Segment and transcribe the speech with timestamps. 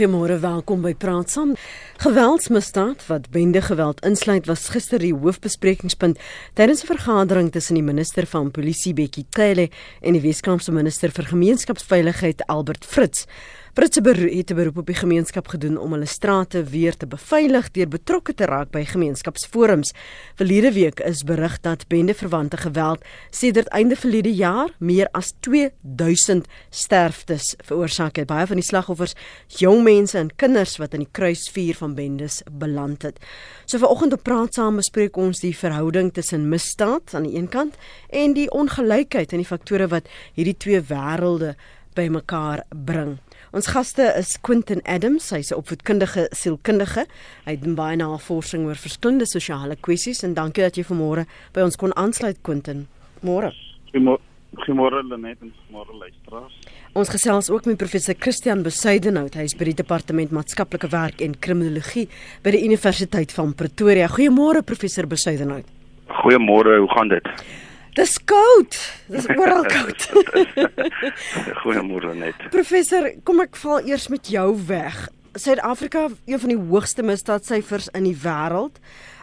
[0.00, 1.50] Goeiemôre, welkom by Praat Saam.
[2.00, 6.16] Geweldsmisdaad wat bende geweld insluit was gister die hoofbesprekingspunt
[6.56, 9.68] tydens 'n vergadering tussen die minister van Polisie Bekkie Cele
[10.00, 13.26] en die Weskaapse minister vir Gemeenskapsveiligheid Albert Fritz.
[13.72, 17.88] Britse het 'n beroep op die gemeenskap gedoen om hulle strate weer te beveilig deur
[17.88, 19.92] betrokke te raak by gemeenskapsforums.
[20.34, 27.54] Verlede week is berig dat bendeverwante geweld sedert einde verlede jaar meer as 2000 sterftes
[27.64, 28.26] veroorsaak het.
[28.26, 29.14] Baie van die slagoffers
[29.46, 33.18] jong mense en kinders wat in die kruisvuur van bendes beland het.
[33.64, 37.74] So vanoggend op praat saam bespreek ons die verhouding tussen misdaad aan die een kant
[38.08, 41.54] en die ongelykheid en die faktore wat hierdie twee wêrelde
[41.94, 43.18] bymekaar bring.
[43.50, 47.06] Ons gaste is Quentin Adams, hy's 'n opvoedkundige sielkundige.
[47.46, 51.76] Hy doen baie navorsing oor verskillende sosiale kwessies en dankie dat jy vanmôre by ons
[51.76, 52.86] kon aansluit Quentin.
[53.22, 53.52] Môre.
[53.92, 56.52] Goeiemôre Lenet en môre luisteraars.
[56.94, 59.34] Ons gesels ook met professor Christian Besuidenhout.
[59.34, 62.08] Hy is by die departement maatskaplike werk en kriminologie
[62.42, 64.06] by die Universiteit van Pretoria.
[64.06, 65.66] Goeiemôre professor Besuidenhout.
[66.06, 67.26] Goeiemôre, hoe gaan dit?
[67.94, 68.76] Dis koud.
[69.10, 70.06] Dis oral koud.
[71.62, 72.48] Goeiemôre net.
[72.54, 75.08] Professor, kom ek val eers met jou weg.
[75.34, 78.78] Suid-Afrika een van die hoogste misdaadsyfers in die wêreld.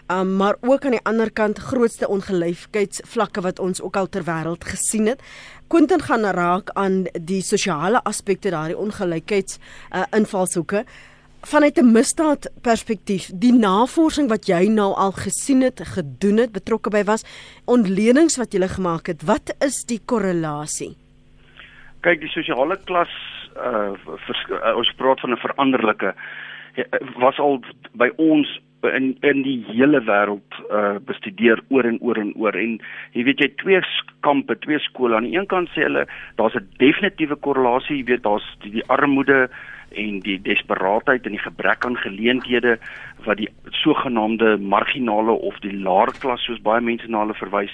[0.08, 4.64] Um, maar ook aan die ander kant grootste ongelykheidsvlakke wat ons ook al ter wêreld
[4.64, 5.24] gesien het.
[5.68, 9.60] Quentin gaan raak aan die sosiale aspekte daardie ongelykheids
[9.92, 10.86] uh, invalshoeke
[11.42, 16.90] vanuit 'n misdaad perspektief, die navorsing wat jy nou al gesien het, gedoen het, betrokke
[16.90, 17.24] by was,
[17.66, 20.96] ontledings wat jy gemaak het, wat is die korrelasie?
[22.02, 23.10] Kyk, die sosiale klas
[23.58, 26.14] uh, uh ons praat van 'n veranderlike
[27.18, 27.62] was al
[27.98, 32.78] by ons in in die hele wêreld uh bestudeer oor en oor en oor en
[33.18, 33.82] jy weet jy twee
[34.22, 35.16] kampe, twee skole.
[35.16, 38.88] Aan die een kant sê hulle daar's 'n definitiewe korrelasie, jy weet daar's die, die
[38.88, 39.50] armoede
[39.90, 42.78] en die desperaatheid en die gebrek aan geleenthede
[43.26, 43.50] wat die
[43.84, 47.74] sogenaamde marginale of die laer klas soos baie mense na hulle verwys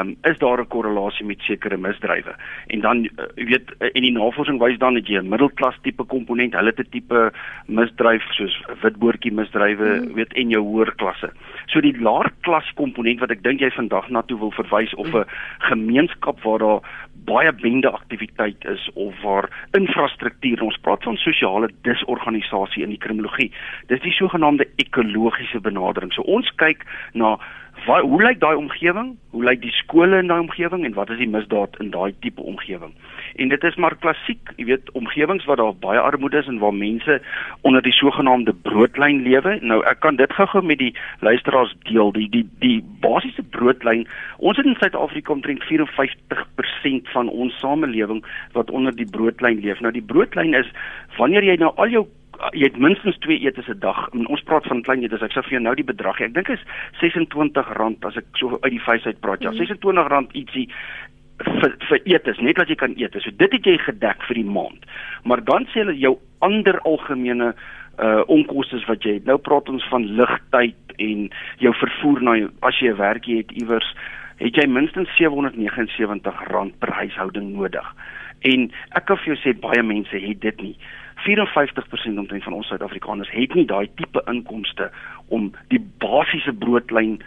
[0.00, 2.34] um, is daar 'n korrelasie met sekere misdrywe.
[2.66, 6.04] En dan uh, weet uh, en die navorsing wys dan dat jy 'n middelklas tipe
[6.04, 7.32] komponent, hulle 'n tipe
[7.66, 10.14] misdryf soos witboortjie misdrywe, mm.
[10.14, 11.30] weet en jou hoër klasse.
[11.66, 15.06] So die laer klas komponent wat ek dink jy vandag na toe wil verwys of
[15.06, 15.24] 'n mm.
[15.58, 16.80] gemeenskap waar daar
[17.24, 23.52] baie bende aktiwiteit is of waar infrastruktuur, ons praat van sosiale disorganisasie in die kriminologie.
[23.86, 26.12] Dis die sogenaamde ekologiese benadering.
[26.12, 27.38] So ons kyk na
[27.86, 29.16] wat hoe lyk daai omgewing?
[29.30, 32.42] Hoe lyk die skole in daai omgewing en wat is die misdaad in daai tipe
[32.42, 32.92] omgewing?
[33.36, 36.74] En dit is maar klassiek, jy weet, omgewings waar daar baie armoede is en waar
[36.74, 37.20] mense
[37.60, 39.58] onder die sogenaamde broodlyn lewe.
[39.60, 42.12] Nou ek kan dit gou-gou met die luisteraars deel.
[42.12, 44.06] Die die die basiese broodlyn,
[44.38, 49.80] ons het in Suid-Afrika omtrent 54% van ons samelewing wat onder die broodlyn leef.
[49.80, 50.68] Nou die broodlyn is
[51.18, 52.06] wanneer jy nou al jou
[52.50, 54.08] jy het minstens 2 etes 'n dag.
[54.12, 55.22] En ons praat van klein etes.
[55.22, 56.20] Ek sê vir jou nou die bedrag.
[56.20, 56.62] Ek dink is
[57.00, 59.42] R26 as ek so uit die vuis uit praat.
[59.42, 60.26] Ja, R26 mhm.
[60.32, 60.68] ietsie
[61.38, 63.16] vir vir etes, net wat jy kan eet.
[63.22, 64.84] So dit het jy gedek vir die maand.
[65.24, 67.54] Maar dan sê hulle jou ander algemene
[68.00, 69.24] uh onkoste wat jy het.
[69.28, 71.28] Nou praat ons van ligtyd en
[71.58, 73.94] jou vervoer na jou, as jy 'n werkie het iewers,
[74.36, 77.94] het jy minstens R779 per huishouding nodig.
[78.40, 80.76] En ek kan vir jou sê baie mense het dit nie.
[81.26, 84.90] 54% omtrent van ons Suid-Afrikaners het nie daai tipe inkomste
[85.28, 87.18] om die basiese broodlyn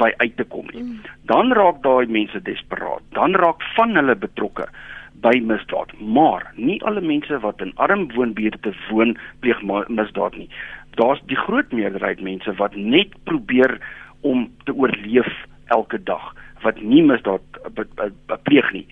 [0.00, 0.82] by uit te kom nie.
[0.82, 1.00] Mm.
[1.30, 3.04] Dan raak daai mense desperaat.
[3.14, 4.66] Dan raak van hulle betrokke
[5.24, 5.92] by misdaad.
[6.00, 10.48] Maar nie alle mense wat in arm woonbuurte woon pleeg misdaad nie.
[10.98, 13.78] Daar's die groot meerderheid mense wat net probeer
[14.20, 15.30] om te oorleef
[15.74, 16.32] elke dag
[16.64, 17.44] wat nie misdaad
[18.48, 18.86] pleeg nie.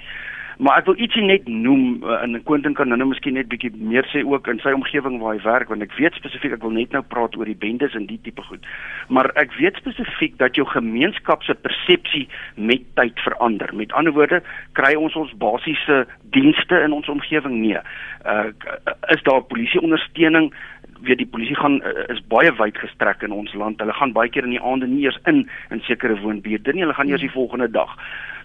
[0.58, 4.06] Maar ek wil ietsie net noem uh, en Quentin kan nou miskien net bietjie meer
[4.12, 6.92] sê ook in sy omgewing waar hy werk want ek weet spesifiek ek wil net
[6.92, 8.66] nou praat oor die bendes en die tipe goed.
[9.08, 12.26] Maar ek weet spesifiek dat jou gemeenskap se persepsie
[12.56, 13.72] met tyd verander.
[13.76, 14.42] Met ander woorde,
[14.78, 16.02] kry ons ons basiese
[16.34, 17.80] dienste in ons omgewing nee.
[18.26, 18.50] Uh
[19.12, 20.52] is daar polisie ondersteuning?
[21.02, 23.80] Weet die polisie gaan uh, is baie wyd gestrek in ons land.
[23.82, 25.44] Hulle gaan baie keer in die aande nie eers in
[25.74, 26.84] in sekere woonbuurte nie.
[26.86, 27.96] Hulle gaan eers die volgende dag.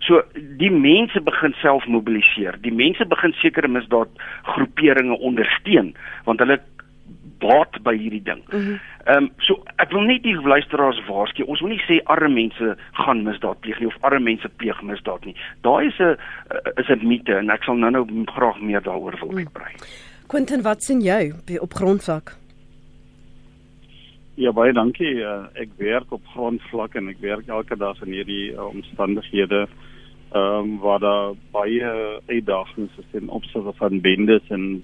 [0.05, 0.21] So
[0.61, 2.57] die mense begin self mobiliseer.
[2.61, 4.09] Die mense begin sekere misdaad
[4.53, 5.93] groeperinge ondersteun
[6.25, 6.59] want hulle
[7.41, 8.43] baat by hierdie ding.
[8.49, 8.77] Mhm.
[9.07, 11.45] Ehm mm um, so ek wil net die luisteraars waarsku.
[11.45, 15.25] Ons wil nie sê arme mense gaan misdaad pleeg nie of arme mense pleeg misdaad
[15.25, 15.35] nie.
[15.63, 19.31] Daai is 'n uh, is 'n mite en ek sal nou-nou graag meer daaroor wil
[19.31, 19.47] mm.
[20.27, 21.31] Quentin, wat sien jy
[21.63, 22.33] op grondvlak?
[24.35, 25.13] Ja baie dankie.
[25.23, 29.65] Uh, ek werk op grondvlak en ek werk elke dag in hierdie uh, omstandighede
[30.35, 31.91] ehm um, waar daar baie
[32.27, 34.83] uitdagings is in opsigte van bendes en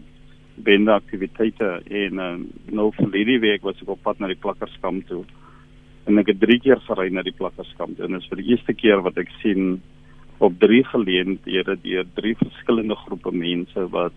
[0.55, 2.35] bende aktiwiteite en uh,
[2.71, 5.25] nou vir hierdie week was ek op pad na die plakkerskamp toe
[6.07, 8.77] en ek het drie keer gery na die plakkerskamp en dit is vir die eerste
[8.79, 9.81] keer wat ek sien
[10.39, 14.15] op drie geleenthede deur drie verskillende groepe mense wat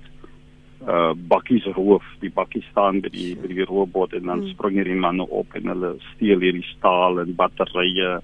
[0.85, 4.51] uh bakkies roof die bakkies staan by die by die robot en dan hmm.
[4.55, 8.21] spring hierdie manne op en hulle steel hierdie staal en batterye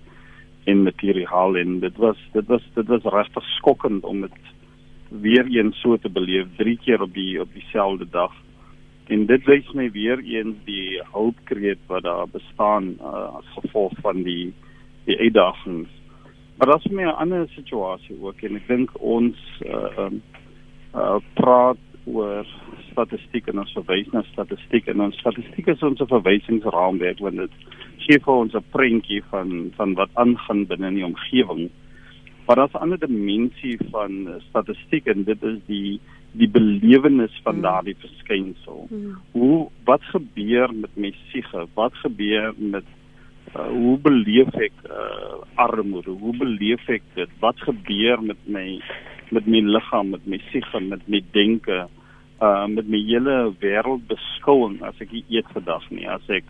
[0.65, 4.53] en materiaal en dit was dit was dit was regtig skokkend om dit
[5.21, 8.33] weer eens so te beleef drie keer op die op dieselfde dag.
[9.07, 14.23] En dit wys my weer eens die hulpkreet wat daar bestaan uh, as gevolg van
[14.23, 14.53] die
[15.05, 15.91] die uitdagings.
[16.57, 20.11] Maar daar's meer 'n ander situasie ook en ek dink ons uh,
[20.95, 22.47] uh praat oor
[22.91, 27.55] statistiek en ons verwys na statistiek en ons statistiek is ons verwysingsraamwerk want dit
[28.07, 31.71] gee vir ons 'n prentjie van van wat aangaan binne in die omgewing.
[32.47, 36.01] Maar daar's 'n ander dimensie van statistiek en dit is die
[36.33, 37.63] die belewenis van mm.
[37.63, 38.87] daardie verskynsel.
[38.91, 39.17] Mm.
[39.33, 41.67] Hoe wat gebeur met my siege?
[41.75, 42.85] Wat gebeur met
[43.57, 46.11] uh, hoe beleef ek uh, armoede?
[46.11, 47.29] Hoe beleef ek dit?
[47.41, 48.81] Wat gebeur met my
[49.33, 51.87] met my liggaam, met my siege, met my denke?
[52.43, 56.45] Uh met my hele wêreldbeskouing as ek eet vandag nie as ek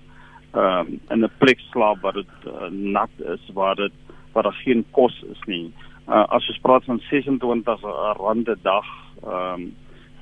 [0.54, 3.92] um in 'n plek slaap waar dit uh, nat is waar dit
[4.32, 5.72] waar daar geen kos is nie.
[6.08, 7.84] Uh, as jy praat van 26
[8.18, 8.88] rande dag,
[9.22, 9.74] ehm um,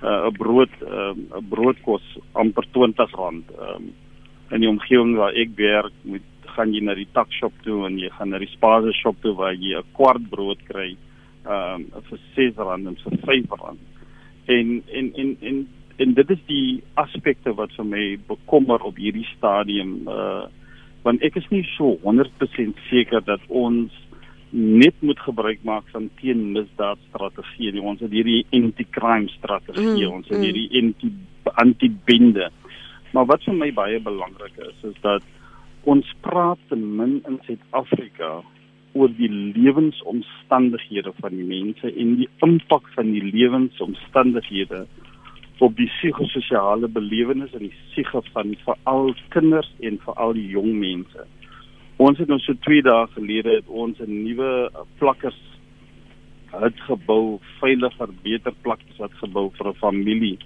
[0.02, 2.02] 'n uh, brood ehm, 'n uh, brood kos
[2.32, 3.44] amper 20 rand.
[3.58, 3.92] Ehm um,
[4.50, 6.26] in die omgewing waar ek werk, moet
[6.56, 9.54] gaan jy na die takshop toe en jy gaan na die spaza shop toe waar
[9.54, 10.96] jy 'n kwart brood kry
[11.44, 13.80] ehm um, vir 6 rand en vir 5 rand.
[14.46, 19.28] En en en en en dit is die aspekte wat vir my bekommer op hierdie
[19.36, 20.46] stadium uh
[21.02, 23.92] want ek is nie so 100% seker dat ons
[24.50, 27.80] net moet gebruik maak van teenmisdaadstrategie.
[27.80, 30.44] Ons het hierdie anti-crime strategie, mm, ons het mm.
[30.44, 31.12] hierdie anti
[31.54, 32.50] anti-bende.
[33.14, 35.24] Maar wat vir my baie belangrik is, is dat
[35.88, 38.40] ons praat te min in Suid-Afrika
[38.92, 44.86] oor die lewensomstandighede van die mense en die impak van die lewensomstandighede
[45.60, 51.26] op die psigososiale belewenis en die psige van veral kinders en veral die jong mense.
[52.00, 55.40] Ons het ons so 2 dae gelede het ons 'n nuwe plakkers
[56.50, 60.38] het gebou, veiliger, beter plakkers wat gebou vir 'n familie.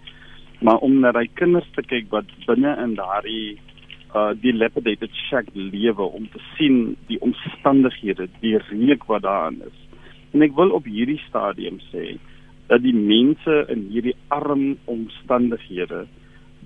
[0.61, 3.59] Maar om na daai kinders te kyk wat binne in daardie
[4.15, 9.79] uh die dilapidated shack lewe om te sien die omstandighede, die reuk wat daarin is.
[10.35, 12.15] En ek wil op hierdie stadium sê
[12.71, 16.05] dat die mense in hierdie arm omstandighede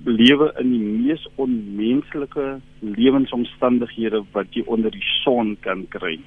[0.05, 6.19] lewe in die mees onmenslike lewensomstandighede wat jy onder die son kan kry.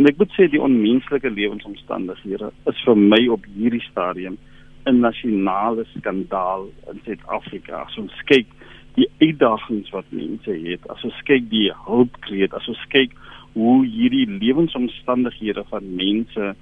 [0.00, 4.38] En ek moet sê die onmenslike lewensomstandighede is vir my op hierdie stadium
[4.86, 7.84] 'n nasionale skandaal in Suid-Afrika.
[7.86, 8.46] As ons kyk
[8.94, 13.14] die uitdagings wat mense het, as ons kyk die hulpkreet, as ons kyk
[13.54, 16.52] hoe hierdie lewensomstandighede van mense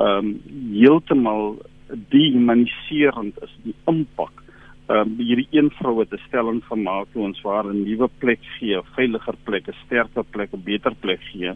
[0.00, 0.30] ehm um,
[0.72, 1.58] heeltemal
[2.12, 4.32] dehumaniserend is, die impak
[4.90, 8.42] ehm um, hierdie een vrou het 'n stelling gemaak toe ons waar 'n nuwe plek
[8.58, 11.52] gee, 'n veiliger plek, 'n sterker plek, 'n beter plek gee.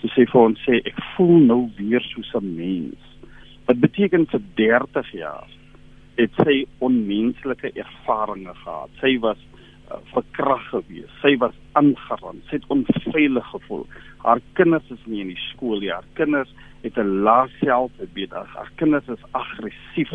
[0.00, 3.02] Sy sê vir ons sê ek voel nou weer soos 'n mens.
[3.66, 5.48] Wat beteken vir 30 jaar
[6.16, 8.90] het sy onmenslike ervarings gehad.
[9.00, 9.38] Sy was
[10.12, 11.10] verkrag gewees.
[11.20, 12.42] Sy was aangerand.
[12.48, 13.86] Sy het onveilig gevoel.
[14.24, 15.90] Haar kinders is nie in die skool nie.
[15.92, 16.52] Haar kinders
[16.82, 18.32] het 'n lae selfbeeld.
[18.32, 20.12] Haar kinders is aggressief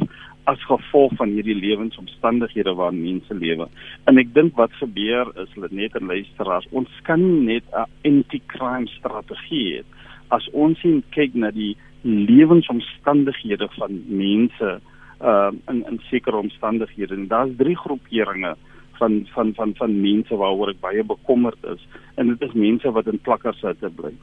[0.47, 3.67] as gevolg van hierdie lewensomstandighede waarin mense lewe.
[4.07, 9.75] En ek dink wat gebeur is net 'n luisteraars, ons kan net 'n anti-crime strategie
[9.75, 9.83] hê
[10.29, 14.79] as ons sien kyk na die lewensomstandighede van mense
[15.21, 17.15] uh in in sekere omstandighede.
[17.15, 18.55] En daar's drie groeperinge
[18.97, 23.07] van van van van mense waaroor ek baie bekommerd is en dit is mense wat
[23.07, 24.13] in plakkershutte bly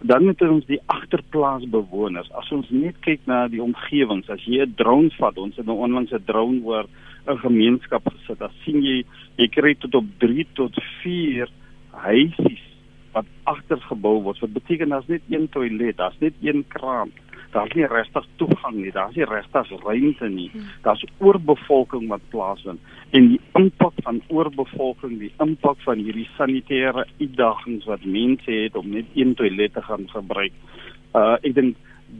[0.00, 2.28] dan het ons die agterplaasbewoners.
[2.36, 5.78] As ons net kyk na die omgewings, as jy 'n drone vat, ons het nou
[5.78, 6.86] onlangs 'n drone oor
[7.26, 8.38] 'n gemeenskap gesit.
[8.38, 9.04] Dan sien jy
[9.36, 11.48] jy kry tot op 3 tot 4
[11.90, 12.64] huisies
[13.12, 14.38] wat agtergebou word.
[14.38, 17.10] Wat beteken daar's net een toilet, daar's net een kraan
[17.56, 20.50] daar's nie regtig toegang nie, daar's nie regtig ruimte nie.
[20.84, 22.80] Daar's oorbevolking wat plaasvind
[23.16, 28.90] en die impak van oorbevolking, die impak van hierdie sanitêre uitdagings wat mense het om
[28.92, 30.54] net een toilet te gaan gebruik.
[31.14, 31.76] Uh ek dink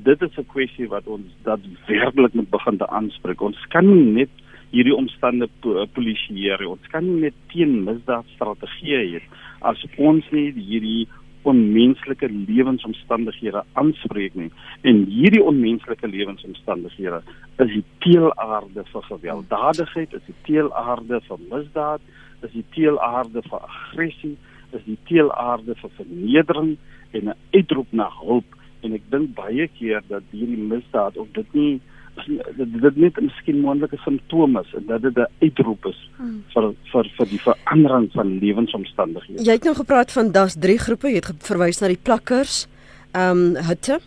[0.06, 3.40] dit is 'n kwessie wat ons dat werklik moet begin te aanspreek.
[3.40, 4.30] Ons kan nie net
[4.70, 5.48] hierdie omstande
[5.94, 6.66] polisieer.
[6.68, 9.20] Ons kan nie net teen misdaadstrategieë hê
[9.60, 11.08] as ons nie hierdie
[11.46, 14.50] onmenslike lewensomstandighede aanspreek nie.
[14.82, 17.22] En hierdie onmenslike lewensomstandighede
[17.64, 22.04] is die teelaarde vir gewelddadigheid, is die teelaarde vir misdaad,
[22.42, 24.36] is die teelaarde vir aggressie,
[24.74, 26.76] is die teelaarde vir vernedering
[27.12, 31.54] en 'n uitroep na hulp en ek dink baie keer dat hierdie misdaad of dit
[31.54, 31.80] nie
[32.26, 36.42] dit dit net miskien moontlike simptoom is en dat dit 'n uitroep is hmm.
[36.54, 39.44] vir vir vir die verandering van lewensomstandighede.
[39.44, 42.66] Jy het nou gepraat van das drie groepe, jy het verwys na die plakkers,
[43.12, 44.00] ehm um, hutte.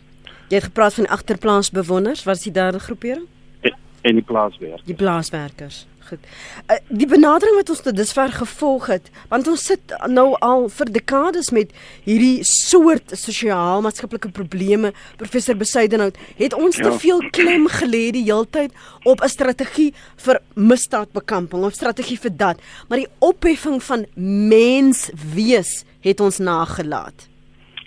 [0.50, 3.26] Jy het gepraat van agterplaasbewoners, wat is die derde groepering?
[3.62, 4.84] En, en die plaaswerkers.
[4.86, 6.26] Die plaaswerkers goed.
[6.68, 10.92] Uh, die benadering wat ons tot dusver gevolg het, want ons sit nou al vir
[10.98, 11.72] dekades met
[12.08, 14.94] hierdie soort sosiaal-maatskaplike probleme.
[15.22, 16.90] Professor Besuidenhout, het ons ja.
[16.90, 19.94] te veel klem gelê die heeltyd op 'n strategie
[20.26, 27.29] vir misdaadbekamping of strategie vir dat, maar die opheffing van menswees het ons nagelaat.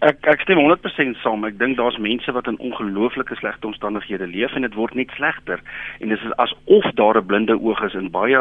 [0.02, 1.44] Ek ek stem 100% saam.
[1.46, 5.60] Ek dink daar's mense wat in ongelooflike slegte omstandighede leef en dit word net slegter.
[6.02, 8.40] En dit is asof daar 'n blinde oog is in baie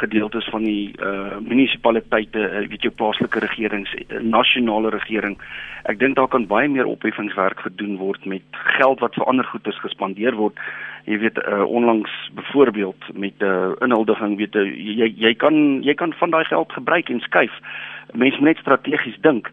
[0.00, 5.38] gedeeltes van die uh munisipaliteite, uh, weet jy, plaaslike regerings, uh, nasionale regering.
[5.84, 8.44] Ek dink daar kan baie meer opheffingswerk gedoen word met
[8.76, 10.60] geld wat vir ander goederes gespandeer word.
[11.06, 16.12] Jy weet uh onlangs byvoorbeeld met 'n uh, inhuldiging, weet jy jy kan jy kan
[16.12, 17.56] van daai geld gebruik en skuif.
[18.12, 19.48] Mense moet net strategies dink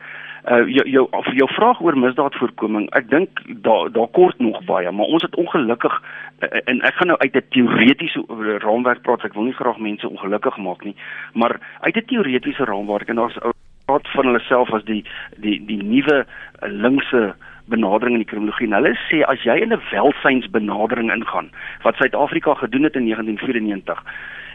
[0.45, 5.05] uh jou jou jou vraag oor misdaadvoorkoming, ek dink daar daar kort nog baie, maar
[5.05, 8.23] ons het ongelukkig uh, en ek gaan nou uit 'n teoretiese
[8.61, 10.95] raamwerk praat, ek wil nie graag mense ongelukkig maak nie,
[11.33, 13.37] maar uit 'n teoretiese raamwerk en daar's
[13.85, 15.03] praat van hulle self as die
[15.37, 17.35] die die nuwe uh, linkse
[17.65, 18.69] benadering in die kriminologie.
[18.73, 21.49] Hulle sê as jy in 'n welsynsbenadering ingaan,
[21.83, 24.03] wat Suid-Afrika gedoen het in 1994,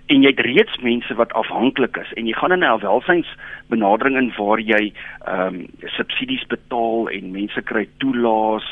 [0.06, 4.32] en jy het reeds mense wat afhanklik is en jy gaan in 'n welsynsbenadering in
[4.36, 4.92] waar jy
[5.26, 5.66] ehm um,
[5.96, 8.68] subsidies betaal en mense kry toelaas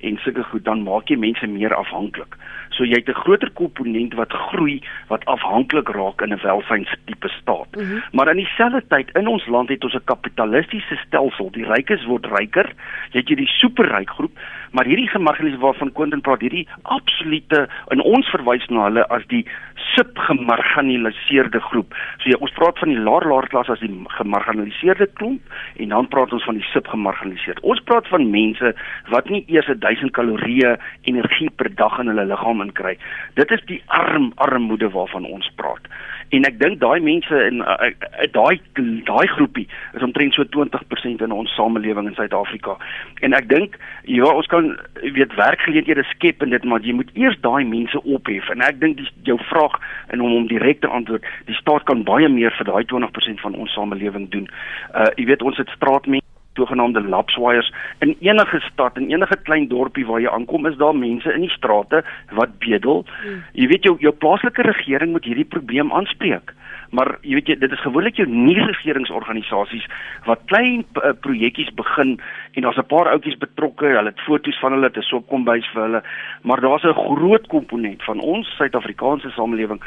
[0.00, 2.36] en sulke goed dan maak jy mense meer afhanklik.
[2.72, 7.70] So jy het 'n groter komponent wat groei wat afhanklik raak in 'n welsynstipe staat.
[7.76, 8.02] Mm -hmm.
[8.12, 11.50] Maar aan dieselfde tyd in ons land het ons 'n kapitalistiese stelsel.
[11.50, 12.72] Die rykes word ryker.
[13.10, 14.38] Jy het hierdie superryk groep,
[14.70, 19.44] maar hierdie gemarginaliseerde waarvan Quentin praat, hierdie absolute en ons verwys na hulle as die
[19.94, 21.94] subgemarginaliseerde groep.
[22.22, 25.42] So jy, ons praat van die laer laer klas as die gemarginaliseerde klomp
[25.76, 27.62] en dan praat ons van die subgemarginaliseerde.
[27.62, 28.74] Ons praat van mense
[29.12, 30.76] wat nie eers 1000 kalorieë
[31.10, 32.96] energie per dag in hulle liggaam inkry.
[33.34, 35.86] Dit is die arm armoede waarvan ons praat.
[36.32, 38.56] En ek dink daai mense in uh, uh, daai
[39.04, 42.78] daai groepie is omtrent so 20% in ons samelewing in Suid-Afrika.
[43.20, 43.76] En ek dink
[44.08, 44.70] ja, ons kan
[45.02, 48.48] weet werkgeleenthede skep en dit maar jy moet eers daai mense ophef.
[48.54, 49.76] En ek dink jou vraag
[50.08, 53.60] en om om direk te antwoord, die staat kan baie meer vir daai 20% van
[53.60, 54.48] ons samelewing doen.
[54.96, 56.21] Uh jy weet ons het straatmense
[56.54, 61.32] sogenaamde lapswaiers in enige stad en enige klein dorpie waar jy aankom is daar mense
[61.32, 63.04] in die strate wat bedel.
[63.22, 63.44] Hmm.
[63.52, 66.54] Jy weet jou jou plaaslike regering moet hierdie probleem aanspreek.
[66.92, 69.86] Maar jy weet jy dit is gewoonlik jou nie regeringsorganisasies
[70.26, 72.18] wat klein uh, projekkies begin
[72.52, 75.66] en daar's 'n paar ouetjies betrokke, hulle het foto's van hulle, dit is so kombuis
[75.72, 76.02] vir hulle,
[76.42, 79.80] maar daar's 'n groot komponent van ons Suid-Afrikaanse samelewing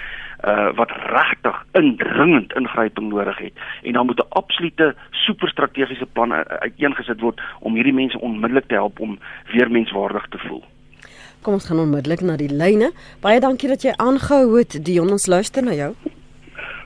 [0.46, 7.22] uh wat regtig indringend ingryping nodig het en dan moet 'n absolute superstrategiese plan uiteengesit
[7.22, 9.20] word om hierdie mense onmiddellik te help om
[9.54, 10.64] weer menswaardig te voel.
[11.42, 12.92] Kom ons gaan onmiddellik na die lyne.
[13.22, 14.86] Baie dankie dat jy aangehou het.
[14.86, 15.94] Die ons luister na jou.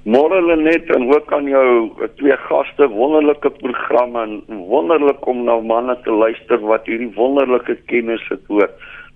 [0.03, 5.97] Môre net en ook aan jou twee gaste wonderlike programme en wonderlik om na manne
[6.03, 8.69] te luister wat hierdie wonderlike kennis het hoor.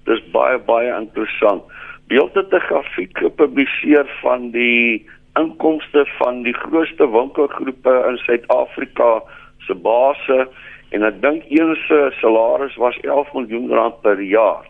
[0.05, 1.63] Dis baie baie interessant.
[2.07, 9.23] Beeld het 'n grafiek gepubliseer van die inkomste van die grootste winkelgroepe in Suid-Afrika
[9.57, 10.47] se base
[10.89, 14.65] en ek dink een se salaris was 11 miljoen rand per jaar.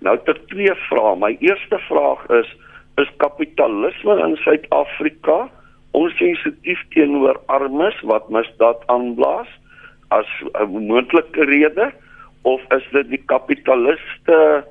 [0.00, 1.16] Nou ter twee vrae.
[1.16, 2.56] My eerste vraag is
[2.96, 5.50] is kapitalisme in Suid-Afrika
[5.90, 9.48] onsensitief teenoor armes wat misdaad aanblaas
[10.08, 11.92] as 'n moontlike rede
[12.42, 14.64] of is dit die kapitaliste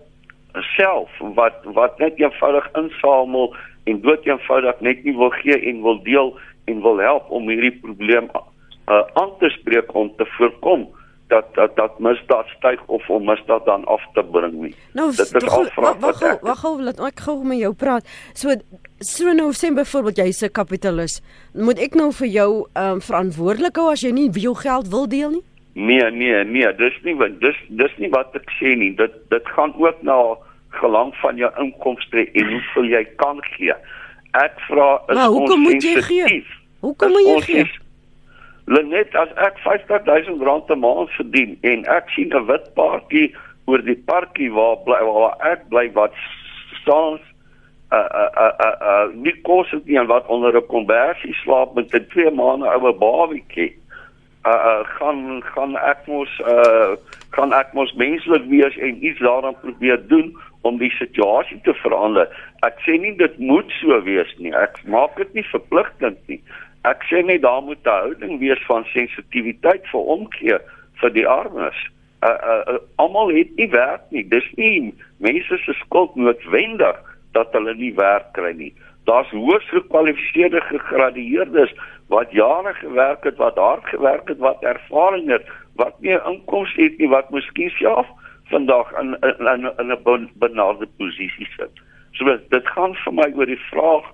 [0.62, 6.04] self wat wat net eenvoudig insamel en dood eenvoudig net nie wil gee en wil
[6.04, 10.88] deel en wil help om hierdie probleem uh, aan te spreek om te voorkom
[11.28, 14.76] dat dat dat misdaad styg of om misdaad dan af te bring nie.
[14.94, 18.06] Nou, dit is al vraag wat ek Wag gou, laat ek gou met jou praat.
[18.34, 18.54] So
[19.00, 21.22] so nou sê byvoorbeeld jy's 'n kapitalis.
[21.54, 25.08] Moet ek nou vir jou ehm um, verantwoordelik hou as jy nie jou geld wil
[25.08, 25.46] deel nie?
[25.74, 28.94] Nee, nee, nee, dis nie wat dis dis nie wat ek sê nie.
[28.96, 30.38] Dit dit gaan ook na
[30.82, 33.74] gelang van jou inkomste en hoeveel jy kan gee.
[34.32, 36.44] Ek vra is maar, ons moet jy gee?
[36.80, 37.68] Hoekom moet jy gee?
[38.66, 43.82] Lenet as ek 50000 rand 'n maand verdien en ek sien 'n wit paartjie oor
[43.86, 46.14] die parkie waar bly waar ek bly wat
[46.82, 47.20] staan
[47.94, 51.76] uh uh uh uh, uh nie kos het nie en wat onder 'n kombersie slaap
[51.76, 53.78] met 'n 2 maande oue babietjie.
[54.46, 56.96] Uh uh gaan gaan ek mos uh
[57.30, 62.30] kan ek mos menslik wees en iets daaraan probeer doen om die situasie te verander.
[62.66, 64.54] Ek sê nie dit moet so wees nie.
[64.58, 66.40] Ek maak dit nie verpligtend nie.
[66.90, 70.58] Ek sê net daar moet 'n houding wees van sensitiwiteit vir omgee
[71.02, 71.78] vir die armes.
[72.26, 74.24] Uh uh, uh almal het nie werk nie.
[74.24, 76.98] Dis nie mense se skuld noodwendig
[77.34, 78.74] dat hulle nie werk kry nie.
[79.06, 81.74] Daar's hoogs gekwalifiseerde gegradueerdes
[82.08, 85.46] wat jare gewerk het, wat hard gewerk het, wat ervaring het,
[85.76, 88.08] wat nie inkomste het nie, wat miskien self
[88.50, 91.72] vandag in in in 'n benarde posisie sit.
[92.12, 94.06] So dit gaan vir my oor die vraag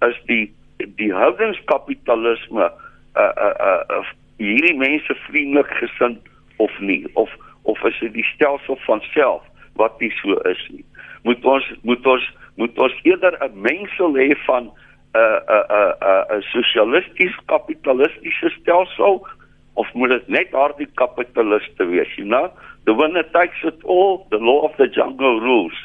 [0.00, 0.52] is die
[0.96, 2.72] die houdingskapitalisme
[3.16, 4.04] uh uh uh, uh
[4.36, 6.18] hierdie mense vriendelik gesind
[6.56, 7.30] of nie of
[7.62, 9.42] of is dit die stelsel van self
[9.74, 10.84] wat nie so is nie.
[11.22, 14.72] Moet ons moet ons moet ons eerder 'n mengsel hê van 'n
[15.16, 19.26] 'n 'n 'n 'n sosialisties kapitalistiese stelsel
[19.74, 22.50] of moet dit net daardie kapitaliste wees, you know?
[22.86, 25.76] The winner takes it all, the law of the jungle rules.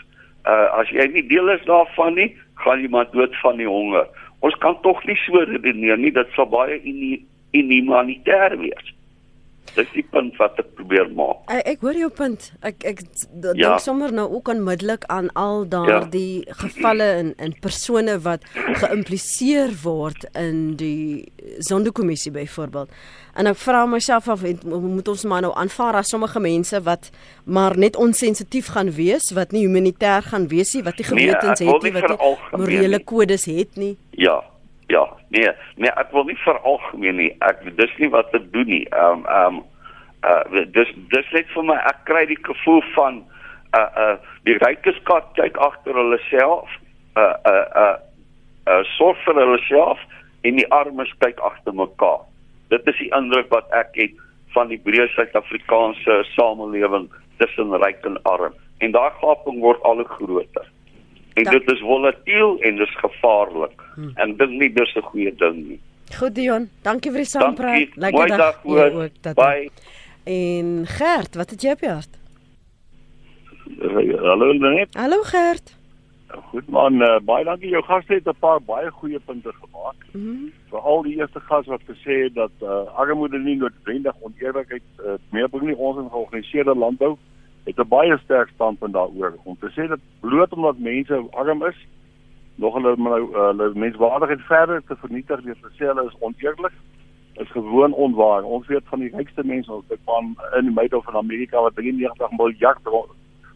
[0.46, 2.30] Uh as jy nie deel is daarvan nie,
[2.64, 4.08] gaan jy maar dood van die honger.
[4.46, 6.80] Ons kan tog nie so redeneer nie, dit sal baie
[7.56, 8.95] inhumanitêr wees.
[9.76, 11.44] Dis die punt wat ek probeer maak.
[11.52, 12.48] Ek, ek hoor jou punt.
[12.66, 13.76] Ek ek dink ja.
[13.84, 16.56] sommer nou ook onmiddellik aan al daardie ja.
[16.62, 21.28] gevalle en en persone wat geïmpliseer word in die
[21.60, 22.96] sondekommissie byvoorbeeld.
[23.36, 27.12] En ek vra myself af moet ons maar nou aanvaar as sommige mense wat
[27.44, 31.60] maar net onsensitief gaan wees, wat nie humanitêr gaan wees nie, wat nie nee, gewetens
[31.60, 33.96] nee, het nie, wat nie morele kodes het nie.
[34.16, 34.40] Ja,
[34.88, 37.32] Ja, nee, nee, ek wil nie veralgemeen nie.
[37.46, 38.84] Ek dis nie wat ek doen nie.
[38.94, 39.64] Ehm um, ehm um,
[40.26, 43.24] uh dis dis net vir my ek kry die gevoel van
[43.78, 44.16] uh uh
[44.46, 46.70] die rykes kat kyk agter hulle self.
[47.18, 47.96] Uh uh uh
[48.70, 50.02] uh sorg vir hulle self
[50.46, 52.22] en die armes kyk agter mekaar.
[52.70, 54.14] Dit is die indruk wat ek het
[54.54, 57.10] van die breë Suid-Afrikaanse samelewing
[57.42, 58.54] tussen ryk en arm.
[58.86, 60.70] En daai gaping word al hoe groter
[61.36, 64.12] en dit is volatiel en dis gevaarlik hmm.
[64.16, 65.80] en dink nie dis 'n goeie ding nie.
[66.18, 67.96] Goed Dion, dankie vir die saampraat.
[67.96, 69.16] Lekker dag, dag ook.
[69.22, 69.70] Dat Bye.
[70.24, 72.14] En Gert, wat het jy op jou hart?
[74.22, 74.94] Hallo net.
[74.94, 75.76] Hallo Gert.
[76.52, 79.96] Goed man, uh, baie dankie jou gaste het 'n paar baie goeie punte gemaak.
[80.12, 85.14] Mm Veral die eerste gas wat gesê het dat uh, armoede nie noodwendig oneerlikheid uh,
[85.30, 87.18] meebring nie ons in georganiseerde landbou
[87.66, 91.88] het 'n baie sterk standpunt daaroor om te sê dat bloot omdat mense arm is,
[92.56, 96.74] nog hulle nou hulle menswaardigheid verder te vernietig deur te sê hulle is oneerlik
[97.34, 98.44] is gewoon onwaar.
[98.44, 102.32] Ons weet van die rykste mense ons van in die middel van Amerika wat 93
[102.38, 102.80] miljard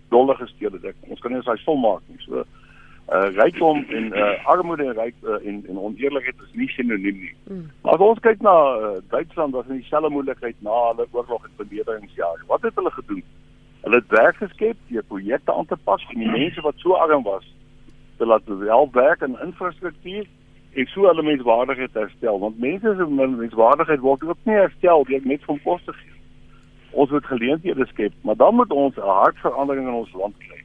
[0.09, 0.95] dollar gesteel het.
[1.07, 2.19] Ons kan nie sy som maak nie.
[2.25, 2.43] So
[3.09, 7.33] uh rykdom en uh armoede en ryk uh, en en oneerlikheid is nie sinoniem nie.
[7.47, 7.69] Mm.
[7.81, 11.55] Maar as ons kyk na uh, Duitsland, was in dieselfde moeilikheid na hulle oorlog en
[11.55, 12.45] verdedigingsjare.
[12.47, 13.23] Wat het hulle gedoen?
[13.81, 17.23] Hulle het werk geskep, die projekte aan te pas vir die mense wat so arm
[17.23, 17.47] was.
[18.17, 20.27] Hulle laat wel werk in infrastruktuur
[20.73, 25.45] en so hulle menswaardigheid herstel, want mense se menswaardigheid word ook nie herstel deur net
[25.47, 26.17] van kos te gee.
[26.91, 30.61] Ons moet geleenthede skep, maar dan moet ons 'n hartverandering in ons land kry.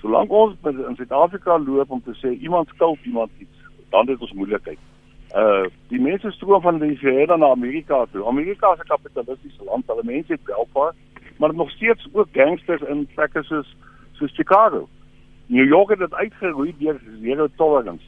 [0.00, 3.58] Solank ons in Suid-Afrika loop om te sê iemand skuld iemand iets,
[3.90, 4.78] dan het ons moeilikheid.
[5.34, 8.26] Uh die mense stroom van die Verenigde na Amerika toe.
[8.26, 10.96] Amerika is 'n kapitalistiese land, hulle mense het welvaart
[11.38, 13.76] maar nog steeds ook gangsters in plekke soos
[14.12, 14.88] soos Chicago.
[15.46, 18.04] New York het dit uitgeroei deur zero tolerance.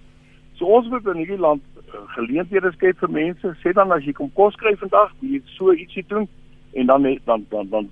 [0.52, 3.54] So ons moet in hierdie land uh, geleenthede skep vir mense.
[3.62, 6.28] Sê dan as jy kom kos kry vandag, jy so ietsie doen
[6.72, 7.90] en dan dan dan dan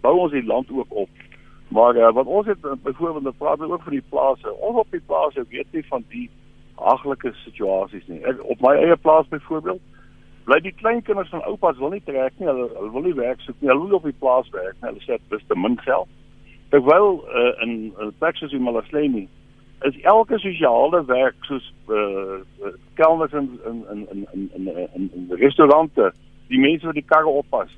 [0.00, 1.08] bou ons die land ook op.
[1.68, 4.54] Maar uh, wat ons het uh, byvoorbeeld dan praat ook van die plase.
[4.60, 6.28] Ons op die plase weet nie van die
[6.74, 8.20] haglike situasies nie.
[8.28, 9.80] Ek, op my eie plaas byvoorbeeld
[10.44, 12.48] bly die kleinkinders van oupas wil nie trek nie.
[12.48, 13.70] Hulle hulle wil nie werk soek nie.
[13.70, 14.78] Hulle wil op die plaas werk.
[14.80, 16.10] Hulle sê dit is te min geld.
[16.74, 19.28] Terwyl uh, in in Texas in Malasleni
[19.88, 25.10] is elke sosiale werk soos uh, uh kelners in in in in in in, in,
[25.14, 26.12] in restaurante,
[26.48, 27.70] die mense wat die karre oppas,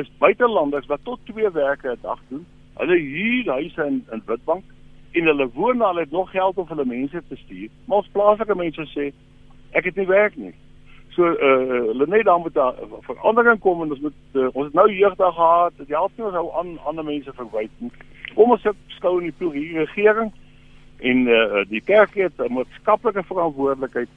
[0.00, 2.46] is buitelanders wat tot twee werke 'n dag doen.
[2.74, 4.64] Hulle huur huise in in Witbank
[5.12, 7.68] en hulle woon daar het nog geld om hulle mense te stuur.
[7.84, 9.12] Maar ons plaaslike mense sê
[9.70, 10.54] ek het nie werk nie.
[11.14, 14.64] So eh uh, hulle net dan moet daar verandering kom en ons moet uh, ons
[14.64, 15.72] het nou jeugdag gehad.
[15.76, 17.90] Dit help nie ons hou aan ander mense verwyd nie.
[18.34, 20.32] Kom ons sit skou in die ploeg hier regering
[20.98, 24.08] en eh uh, die kerk het 'n maatskaplike verantwoordelikheid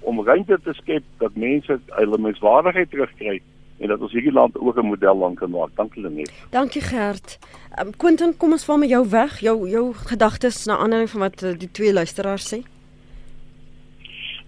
[0.00, 3.40] om ruimte te skep dat mense hulle menswaardigheid terugkry
[3.78, 5.70] en dat ons hierdie land ook 'n model land kan maak.
[5.74, 6.32] Dankie Lenet.
[6.50, 7.38] Dankie Gert.
[7.80, 9.40] Um, Quentin, kom ons val met jou weg.
[9.40, 12.73] Jou jou gedagtes na aanleiding van wat uh, die twee luisteraars sê.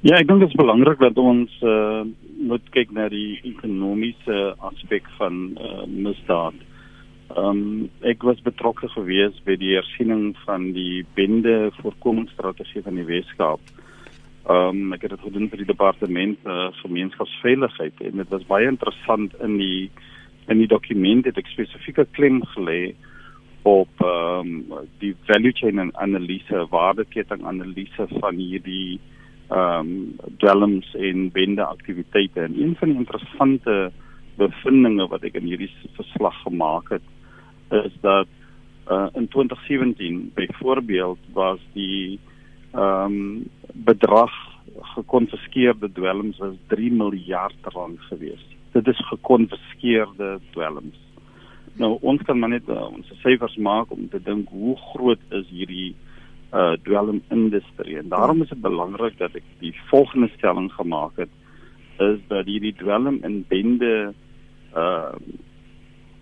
[0.05, 2.03] Ja, ek dink dit is belangrik dat ons uh,
[2.45, 6.59] moet kyk na die ekonomiese aspek van uh, misdaad.
[7.33, 13.07] Ehm um, ek was betrokke gewees by die hersiening van die bende voorkomingsstrategie van die
[13.09, 13.73] Weskaap.
[14.45, 18.69] Ehm um, ek het dit gedoen vir die departement uh, gemeenskapsveiligheid en dit was baie
[18.69, 19.91] interessant in die
[20.53, 22.93] in die dokument het ek spesifieke klem gelê
[23.65, 29.01] op ehm um, die value chain analise, waardeketting analise van hierdie
[29.49, 33.93] ehm um, dwelms en bende aktiwiteite en een van die interessante
[34.37, 37.07] bevindinge wat ek in hierdie verslag gemaak het
[37.85, 38.27] is dat
[38.91, 42.19] uh, in 2017 byvoorbeeld was die
[42.73, 44.35] ehm um, bedrag
[44.83, 48.43] gekonfiskeerde dwelms was 3 miljard rand gewees.
[48.73, 50.99] Dit is gekonfiskeerde dwelms.
[51.77, 55.49] Nou ons kan maar net uh, ons syfers maak om te dink hoe groot is
[55.49, 55.95] hierdie
[56.57, 61.33] uh dwelm industrie en daarom is dit belangrik dat ek die volgende stelling gemaak het
[62.07, 63.93] is dat hierdie dwelm in bende
[64.77, 65.13] uh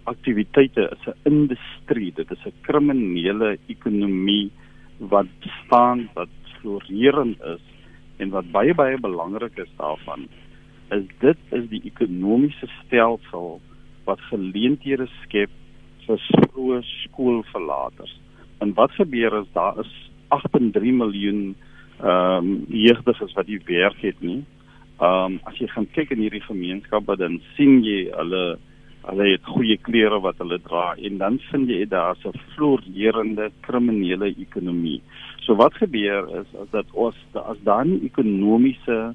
[0.04, 4.50] aktiwiteite is 'n industrie, dit is 'n kriminele ekonomie
[4.98, 5.32] wat
[5.64, 7.64] staan wat florerend is
[8.16, 10.28] en wat baie baie belangrik is daarvan
[10.90, 13.60] is dit is die ekonomiese stelsel
[14.04, 15.52] wat geleenthede skep
[16.06, 18.12] vir vroeë skoolverlaters.
[18.60, 19.92] En wat gebeur is daar is
[20.28, 21.54] 8.3 miljoen
[22.00, 24.42] ehm um, jeugdiges wat nie werk het nie.
[25.00, 28.44] Ehm um, as jy gaan kyk in hierdie gemeenskappe dan sien jy hulle
[29.04, 34.32] hulle het goeie klere wat hulle dra en dan vind jy daar's 'n florerende kriminele
[34.46, 35.02] ekonomie.
[35.44, 39.14] So wat gebeur is as dat ons as dan ekonomiese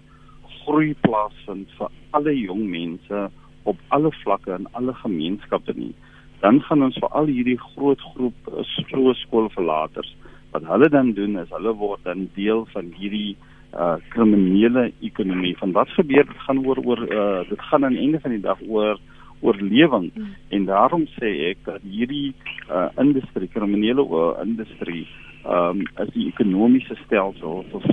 [0.61, 3.29] groei plaasvind vir alle jong mense
[3.63, 5.93] op alle vlakke in alle gemeenskappe nie,
[6.41, 8.51] dan gaan ons vir al hierdie groot groep
[8.89, 10.15] vroeë skoolverlaters
[10.51, 13.38] wat hulle dan doen is hulle word dan deel van hierdie
[13.73, 15.57] uh kriminele ekonomie.
[15.57, 18.41] Van wat gebeur dit gaan oor oor uh dit gaan aan die einde van die
[18.41, 18.97] dag oor
[19.41, 20.35] oorlewing mm.
[20.49, 22.33] en daarom sê ek dat hierdie
[22.67, 25.05] uh, industrie kriminele uh, industrie
[25.45, 27.85] um, is die ekonomiese stelsel vir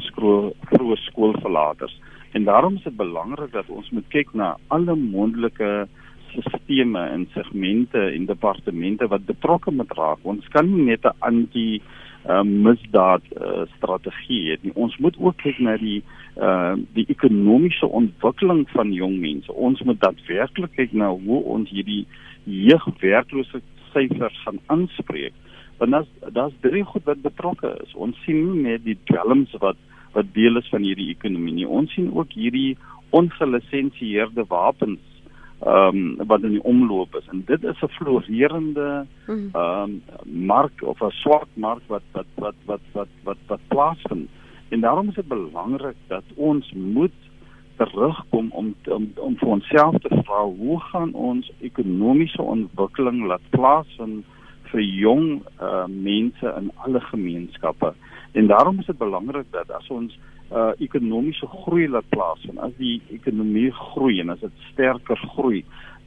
[0.73, 1.95] vroeë skoolverlaters
[2.37, 5.87] en daarom is dit belangrik dat ons moet kyk na alle moontlike
[6.35, 11.81] sisteme en segmente en departemente wat betrokke moet raak ons kan nie net 'n anti
[12.29, 16.03] uh, misdaad uh, strategie het nie ons moet ook kyk na die
[16.37, 19.53] uh die ekonomiese ontwikkeling van jong mense.
[19.53, 22.05] Ons moet daadwerklik kyk na hoe ons hierdie
[22.45, 25.33] jeugwerkloosheid syfers gaan aanspreek.
[25.79, 27.95] Want daar's daar's drie goed wat betrokke is.
[27.95, 29.81] Ons sien nie net die dwelms wat
[30.13, 31.69] wat deel is van hierdie ekonomie nie.
[31.69, 32.77] Ons sien ook hierdie
[33.17, 35.16] ongelisensieerde wapens
[35.61, 39.49] ehm um, wat in die omloop is en dit is 'n florerende mhm.
[39.53, 40.03] ehm um,
[40.47, 44.29] mark of 'n swart mark wat wat wat wat wat wat, wat plaasvind.
[44.69, 47.19] En daarom is dit belangrik dat ons moet
[47.77, 54.25] terugkom om om om vir onsself te vra hoe gaan ons ekonomiese ontwikkeling laat plaasvind
[54.71, 57.95] vir jong uh, mense in alle gemeenskappe.
[58.33, 60.19] En daarom is dit belangrik dat as ons
[60.53, 65.65] uh, ekonomiese groei laat plaasvind, as die ekonomie groei en as dit sterker groei,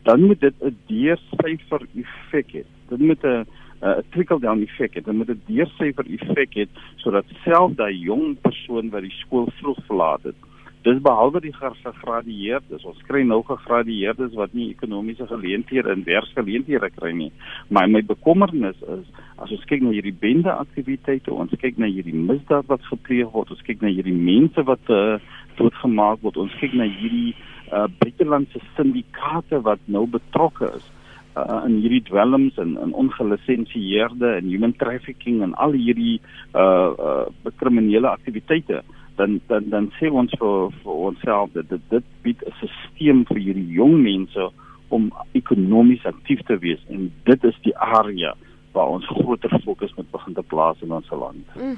[0.08, 2.64] dan moet dit 'n deursyfer effek hê.
[2.90, 3.46] Dit moet 'n
[3.82, 5.06] 'n uh, trickle down effek het.
[5.06, 9.80] Dit moet 'n deursyfer effek hê sodat self daai jong persoon wat die skool vroeg
[9.88, 10.36] verlaat het,
[10.84, 17.12] dis behalwe die gegradueerdes, ons kry nou gegradueerdes wat nie ekonomiese geleenthede en werksgeleenthede kry
[17.16, 17.32] nie.
[17.68, 19.08] Maar my bekommernis is
[19.40, 23.52] as ons kyk na hierdie bende aktiwiteite, ons kyk na hierdie misdaad wat gepleeg word,
[23.56, 25.18] ons kyk na hierdie mense wat uh,
[25.60, 27.36] doodgemaak word, ons kyk na hierdie
[27.72, 30.88] uh, buitelandse syndikaate wat nou betrokke is
[31.36, 36.20] uh, in hierdie dwelms en in ongelisensieerde en human trafficking en al hierdie
[36.56, 38.82] uh uh kriminele aktiwiteite
[39.20, 43.40] dan dan dan sê ons vir vir onsself dat dit dit bied 'n stelsel vir
[43.46, 44.50] hierdie jong mense
[44.96, 48.34] om ekonomies aktief te wees en dit is die area
[48.72, 51.56] waar ons groter fokus moet begin te plaas in ons land.
[51.56, 51.78] Mm.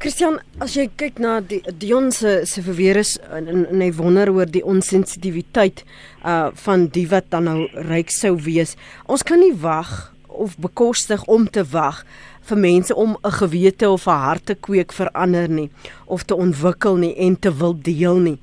[0.00, 3.90] Christian, as jy kyk na die Dion se se verweer is en, en, en hy
[3.92, 5.84] wonder oor die onsensitiwiteit
[6.24, 8.76] uh van die wat dan nou ryk sou wees.
[9.06, 9.94] Ons kan nie wag
[10.34, 12.02] of bekostig om te wag
[12.44, 15.70] vir mense om 'n gewete of 'n hart te kweek vir ander nie
[16.06, 18.38] of te ontwikkel nie en te wil deel nie.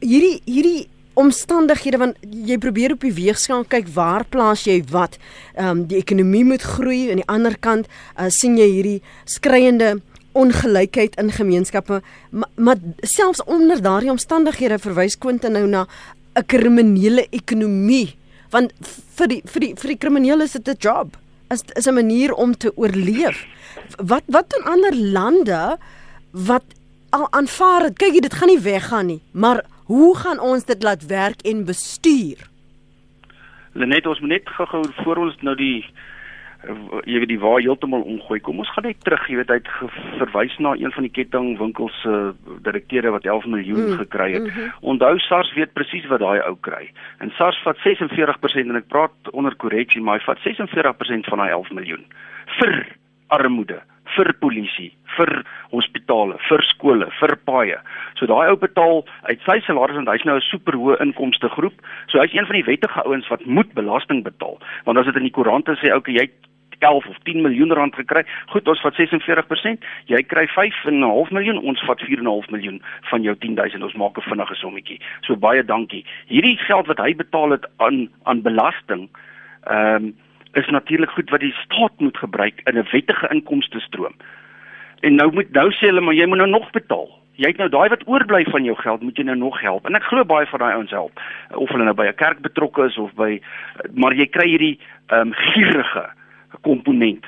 [0.00, 5.18] Hierdie hierdie omstandighede want jy probeer op die weegskaal kyk waar plaas jy wat.
[5.56, 7.86] Ehm um, die ekonomie moet groei aan die ander kant
[8.18, 10.00] uh, sien jy hierdie skreiende
[10.38, 15.86] ongelykheid in gemeenskappe, maar, maar selfs onder daardie omstandighede verwys Quentin nou na
[16.36, 18.14] 'n kriminele ekonomie.
[18.50, 18.72] Want
[19.16, 21.16] vir die vir die vir die kriminele is dit 'n job.
[21.48, 23.46] Is is 'n manier om te oorleef.
[23.96, 25.78] Wat wat doen ander lande
[26.30, 26.64] wat
[27.10, 27.96] al aanvaar dit?
[27.96, 32.48] Kyk, dit gaan nie weggaan nie, maar hoe gaan ons dit laat werk en bestuur?
[33.72, 35.84] Lenet, ons moet net gou-gou voor ons nou die
[37.06, 38.40] jy weet die waar heeltemal omgooi.
[38.40, 39.70] Kom ons gaan net terug, jy weet hy het
[40.18, 44.42] verwys na een van die kettingwinkels se uh, direkteure wat 11 miljoen mm, gekry het.
[44.42, 44.72] Mm -hmm.
[44.80, 46.90] Onthou SARS weet presies wat daai ou kry.
[47.18, 51.50] En SARS vat 46% en ek praat onder korreksie, maar hy vat 46% van daai
[51.50, 52.04] 11 miljoen
[52.58, 52.96] vir
[53.28, 53.82] armoede,
[54.16, 57.78] vir polisie, vir hospitale, vir skole, vir paaie.
[58.18, 61.74] So daai ou betaal uit sy salaris en hy's nou 'n superhoë inkomste groep.
[62.08, 64.58] So hy's een van die wettige ouens wat moet belasting betaal.
[64.84, 66.28] Want as dit in die koerante sê, okay, jy
[66.78, 68.24] 11 of 10 miljoen rand gekry.
[68.46, 69.84] Goed, ons vat 46%.
[70.10, 73.82] Jy kry 5.5 miljoen, ons vat 4.5 miljoen van jou 10000.
[73.82, 75.00] Ons maak 'n vinnige sommetjie.
[75.26, 76.04] So baie dankie.
[76.26, 79.08] Hierdie geld wat hy betaal het aan aan belasting,
[79.66, 80.14] ehm um,
[80.52, 84.14] is natuurlik goed wat die staat moet gebruik in 'n wettige inkomste stroom.
[85.00, 87.08] En nou moet nou sê hulle maar jy moet nou nog betaal.
[87.38, 89.86] Jy het nou daai wat oorbly van jou geld, moet jy nou nog help.
[89.86, 91.20] En ek glo baie van daai ouens help.
[91.54, 93.40] Of hulle nou by 'n kerk betrokke is of by
[93.94, 96.10] maar jy kry hierdie ehm um, gierige
[96.60, 97.26] komponent.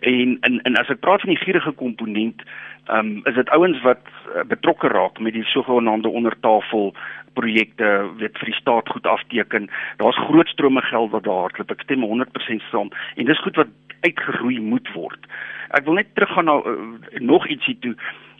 [0.00, 2.42] En en en as ek praat van die gierige komponent,
[2.88, 6.94] um, is dit ouens wat uh, betrokke raak met die sogenaamde ondertafel
[7.34, 7.88] projekte
[8.20, 9.70] weet vir die staat goed afteken.
[9.96, 11.70] Daar's groot strome geld wat daar hardloop.
[11.70, 13.72] Ek stem 100% saam en dis goed wat
[14.04, 15.26] uitgeroei moet word.
[15.74, 16.76] Ek wil net teruggaan na uh,
[17.18, 17.94] nog ietsie toe.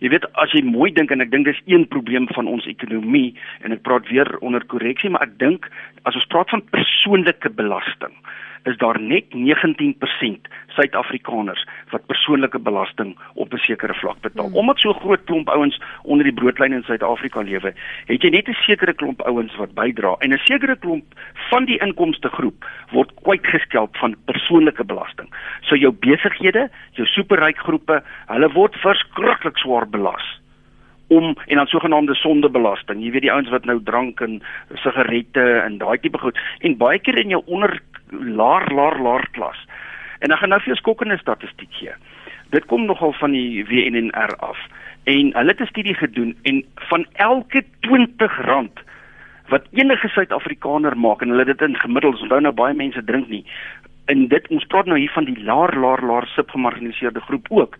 [0.04, 3.32] Jy weet as jy mooi dink en ek dink dis een probleem van ons ekonomie
[3.64, 5.70] en ek praat weer onder korreksie, maar ek dink
[6.04, 8.12] as ons praat van persoonlike belasting
[8.64, 14.46] is daar net 19% Suid-Afrikaners wat persoonlike belasting op 'n sekere vlak betaal.
[14.46, 14.54] Hmm.
[14.54, 17.74] Omdat so groot klomp ouens onder die broodlyn in Suid-Afrika lewe,
[18.06, 21.04] het jy net 'n sekere klomp ouens wat bydra en 'n sekere klomp
[21.50, 25.28] van die inkomste groep word kwytgeskelp van persoonlike belasting.
[25.60, 30.40] So jou besighede, jou superryk groepe, hulle word verskriklik swaar belas
[31.06, 33.02] om en dan sogenaamde sondebelasting.
[33.02, 34.42] Jy weet die ouens wat nou drank en
[34.74, 37.80] sigarette en daai tipe goed en baie keer in jou onder
[38.20, 39.66] laar laar laar klas.
[40.18, 41.92] En dan gaan nou vir jou skokkende statistiek gee.
[42.50, 44.58] Dit kom nogal van die WNR af.
[45.04, 48.72] En hulle het 'n studie gedoen en van elke R20
[49.48, 53.44] wat enige Suid-Afrikaner maak en hulle dit in gemiddeld, onthou nou baie mense drink nie.
[54.04, 57.76] En dit ons praat nou hier van die laar laar laar subgemarginaliseerde groep ook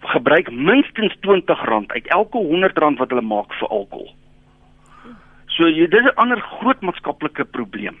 [0.00, 4.14] gebruik minstens R20 uit elke R100 wat hulle maak vir alkohol.
[5.46, 7.96] So jy dis 'n ander groot maatskaplike probleem.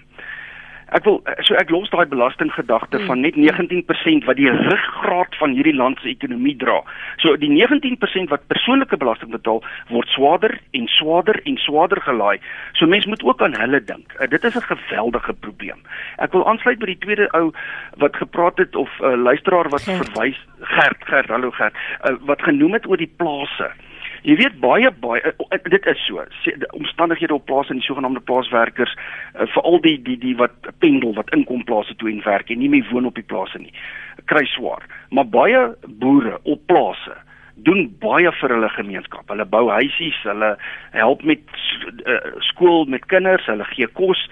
[0.92, 5.74] Ek wil so ek los daai belastinggedagte van net 19% wat die ruggraat van hierdie
[5.76, 6.82] land se ekonomie dra.
[7.22, 12.38] So die 19% wat persoonlike belasting betaal word swaarder en swaarder en swaarder gelaai.
[12.74, 14.12] So mense moet ook aan hulle dink.
[14.20, 15.80] Uh, dit is 'n geweldige probleem.
[16.18, 17.52] Ek wil aansluit by die tweede ou
[17.96, 20.04] wat gepraat het of 'n uh, luisteraar wat Gert.
[20.04, 23.72] verwys Gert, Gert, hallo Gert, uh, wat genoem het oor die plase.
[24.24, 26.22] Jy weet baie baie uh, dit is so.
[26.72, 31.32] Omstandighede op plase en die sogenaamde plaaswerkers, uh, veral die die die wat pendel wat
[31.36, 33.74] inkom plase toe en werk en nie meer woon op die plase nie,
[34.32, 34.86] kry swaar.
[35.12, 35.62] Maar baie
[36.00, 37.18] boere op plase
[37.68, 39.28] doen baie vir hulle gemeenskap.
[39.30, 40.54] Hulle bou huisies, hulle
[40.96, 41.44] help met
[42.08, 44.24] uh, skool met kinders, hulle gee kos.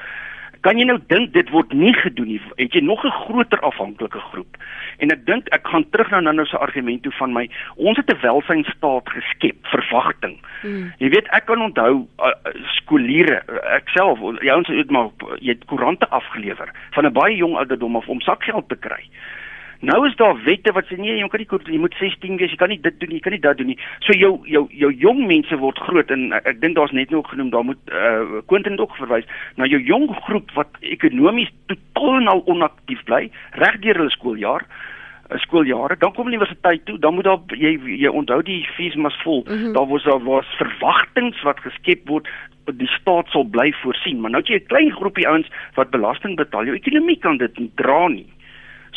[0.63, 2.41] Kan jy nou dink dit word nie gedoen nie?
[2.57, 4.57] Het jy nog 'n groter afhanklike groep?
[4.99, 8.11] En ek dink ek gaan terug na Nando se argument toe van my ons het
[8.11, 10.39] 'n welsynstaat geskep, verwagting.
[10.63, 10.93] Hmm.
[10.99, 12.31] Jy weet ek kan onthou uh,
[12.79, 13.43] skooliere,
[13.75, 17.97] ek self, jy ons het maar jy het koerante afgelewer van 'n baie jong ouderdom
[17.97, 19.03] af om sakgeld te kry.
[19.83, 22.59] Nou is daar wette wat sê nee, jy kan nie jy moet 16 wees, jy
[22.61, 23.79] kan nie dit doen jy kan nie dat doen nie.
[24.07, 27.51] So jou jou jou jong mense word groot en ek dink daar's net nog genoem
[27.51, 29.27] daar moet uh Quentin ook verwys
[29.59, 33.27] na jou jong groep wat ekonomies totaal en al onaktief bly
[33.59, 37.73] reg deur hulle skooljaar eh, skooljare dan kom universiteit toe dan moet daar jy
[38.05, 39.73] jy onthou die fees mas vol mm -hmm.
[39.73, 42.29] daar was daar was verwagtinge wat geskep word
[42.71, 46.37] die staat sal bly voorsien maar nou het jy 'n klein groepie ouens wat belasting
[46.37, 48.31] betaal jou ekonomie kan dit nie dra nie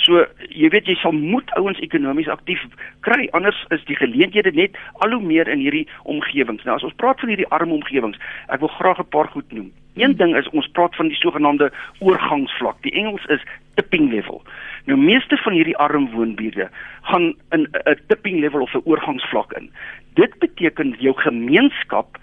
[0.03, 2.61] So jy weet jy sal moet ouens ekonomies aktief
[3.07, 6.63] kry anders is die geleenthede net al hoe meer in hierdie omgewings.
[6.63, 9.71] Nou as ons praat van hierdie arm omgewings, ek wil graag 'n paar goed noem.
[9.95, 12.81] Een ding is ons praat van die sogenaamde oorgangsvlak.
[12.83, 13.43] Die Engels is
[13.75, 14.43] tipping level.
[14.85, 16.69] Nou meeste van hierdie arm woonbuurte
[17.01, 19.71] gaan in 'n tipping level of 'n oorgangsvlak in.
[20.13, 22.17] Dit beteken jou gemeenskap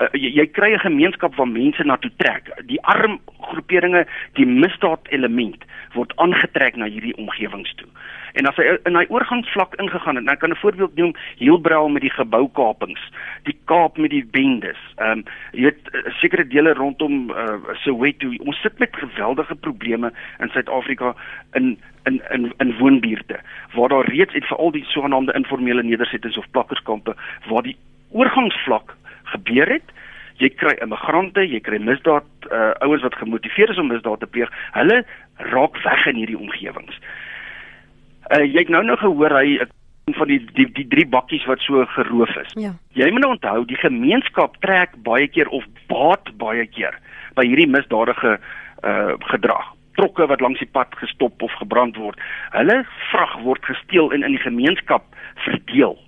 [0.00, 2.50] uh, jy, jy kry 'n gemeenskap waar mense na toe trek.
[2.66, 7.88] Die arm groeperinge die misdaad element word aangetrek na hierdie omgewings toe.
[8.32, 12.02] En as hy in hy oorgangsvlak ingegaan het, nou kan 'n voorbeeld noem Hielbrau met
[12.02, 13.00] die geboukapings,
[13.44, 14.80] die Kaap met die bendes.
[14.96, 18.32] Ehm um, jy weet eh, sekere dele rondom uh, Soweto.
[18.38, 21.14] Ons sit met geweldige probleme in Suid-Afrika
[21.52, 23.40] in in in in woonbuurte
[23.72, 27.16] waar daar reeds uit veral die sogenaamde informele nedersettings of plakkerskampe
[27.48, 27.76] waar die
[28.10, 28.96] oorgangsvlak
[29.34, 29.94] gebeur het
[30.42, 34.50] jy kry immigrante, jy kry misdaad uh, ouens wat gemotiveer is om misdaad te pleeg.
[34.76, 35.02] Hulle
[35.52, 36.98] raak weg in hierdie omgewings.
[38.30, 39.60] Uh, jy het nou nou gehoor hy
[40.16, 42.56] van die die die drie bakkies wat so geroof is.
[42.58, 42.72] Ja.
[42.98, 46.98] Jy moet nou onthou die gemeenskap trek baie keer of baat baie keer
[47.38, 48.38] by hierdie misdadige
[48.82, 49.70] uh gedrag.
[50.00, 52.18] Trokke wat langs die pad gestop of gebrand word.
[52.56, 52.80] Hulle
[53.12, 55.04] vrag word gesteel en in die gemeenskap
[55.44, 55.98] verdeel.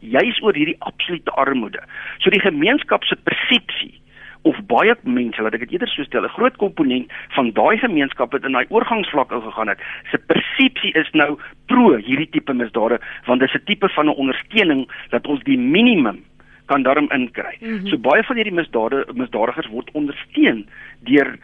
[0.00, 1.82] Juis oor hierdie absolute armoede.
[2.18, 4.00] So die gemeenskap se persepsie
[4.42, 8.32] of baie mense wat ek dit eerder so stel 'n groot komponent van daai gemeenskap
[8.32, 9.80] wat in daai oorgangsvlak ingegaan het
[10.10, 14.20] se persepsie is nou pro hierdie tipe misdade want dit is 'n tipe van 'n
[14.22, 16.24] ondersteuning dat ons die minimum
[16.66, 17.56] kan daarom inkry.
[17.60, 17.86] Mm -hmm.
[17.86, 20.68] So baie van hierdie misdade misdadigers word ondersteun
[21.00, 21.38] deur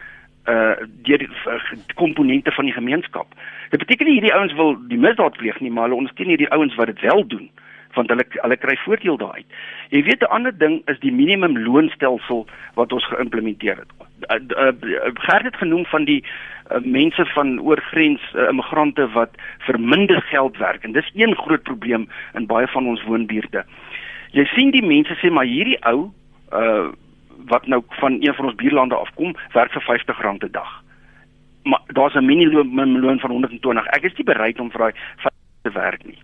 [0.47, 1.61] uh deur die uh,
[1.95, 3.27] komponente van die gemeenskap.
[3.69, 6.75] Dit beteken nie hierdie ouens wil die misdaad pleeg nie, maar hulle ondersteun hierdie ouens
[6.75, 7.49] wat dit wel doen
[7.95, 9.45] want hulle hulle kry voordeel daaruit.
[9.89, 13.91] Jy weet 'n ander ding is die minimum loonstelsel wat ons geïmplementeer het.
[14.29, 16.23] Uh, uh, Gert het genoem van die
[16.81, 19.29] mense van oorgrens immigrante wat
[19.67, 23.65] vir minder geld werk en dis een groot probleem in baie van ons woonbuurte.
[24.31, 26.11] Jy sien die mense sê maar hierdie ou
[26.51, 26.91] uh
[27.45, 30.83] wat nou van een van ons buurlande afkom, werk vir R50 'n dag.
[31.63, 33.85] Maar daar's 'n minimum loon van 120.
[33.85, 34.93] Ek is nie bereid om vir daai
[35.61, 36.17] te werk nie.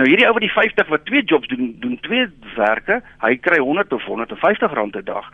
[0.00, 2.24] Nou hierdie ou wat die 50 wat twee jobs doen, doen twee
[2.56, 5.26] werke, hy kry 100 of 150 rand 'n dag.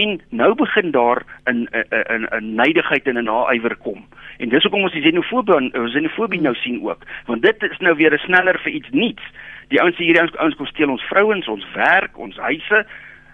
[0.00, 4.04] En nou begin daar 'n 'n 'n neidigheid en 'n naaiwer kom.
[4.36, 8.12] En dis hoekom ons die xenofobie xenofobie nou sien ook, want dit is nou weer
[8.12, 9.22] 'n sneller vir iets niets.
[9.68, 12.86] Die ouens hierdie ouens kom steel ons vrouens, ons werk, ons huise,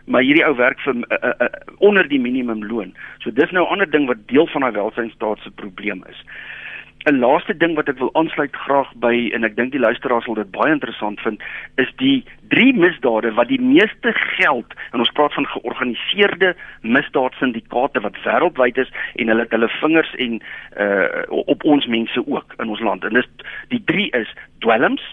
[0.05, 2.95] maar hierdie ou werk vir uh, uh, onder die minimumloon.
[3.19, 6.25] So dis nou 'n ander ding wat deel van daai welsynsstaat se probleem is.
[7.09, 10.37] 'n laaste ding wat ek wil aansluit graag by en ek dink die luisteraars sal
[10.37, 11.42] dit baie interessant vind
[11.77, 18.21] is die drie misdade wat die meeste geld en ons praat van georganiseerde misdaadsyndikaate wat
[18.25, 20.40] wêreldwyd is en hulle het hulle vingers en
[20.77, 23.05] uh op ons mense ook in ons land.
[23.05, 23.29] En dis
[23.68, 25.05] die drie is dwelms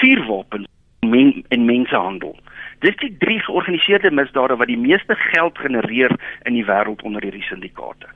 [0.00, 0.66] vuurwapens
[1.06, 2.36] men, en mensehandel
[2.84, 6.12] Dis die drie georganiseerde misdade wat die meeste geld genereer
[6.44, 8.10] in die wêreld onder hierdie syndikaate.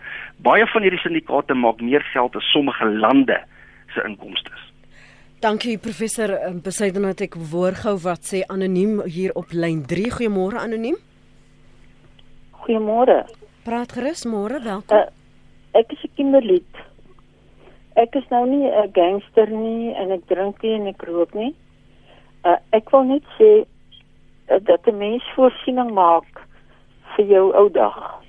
[0.44, 3.38] Baie van hierdie syndikaate maak meer geld as sommige lande
[3.94, 4.52] se inkomste.
[5.40, 10.10] Dankie professor ehm, Besaidenat ek woorgou wat sê anoniem hier op lyn 3.
[10.18, 10.98] Goeiemôre anoniem.
[12.58, 13.22] Goeiemôre.
[13.64, 14.98] Praat gerus môre, welkom.
[14.98, 16.82] Uh, ek is 'n kinderlied.
[17.96, 21.54] Ek is nou nie 'n gangster nie en ek drink nie en ek rook nie.
[22.44, 23.64] Uh, ek wil net sê
[24.48, 26.46] dat 'n mens voorsiening maak
[27.16, 28.20] vir jou ou dag.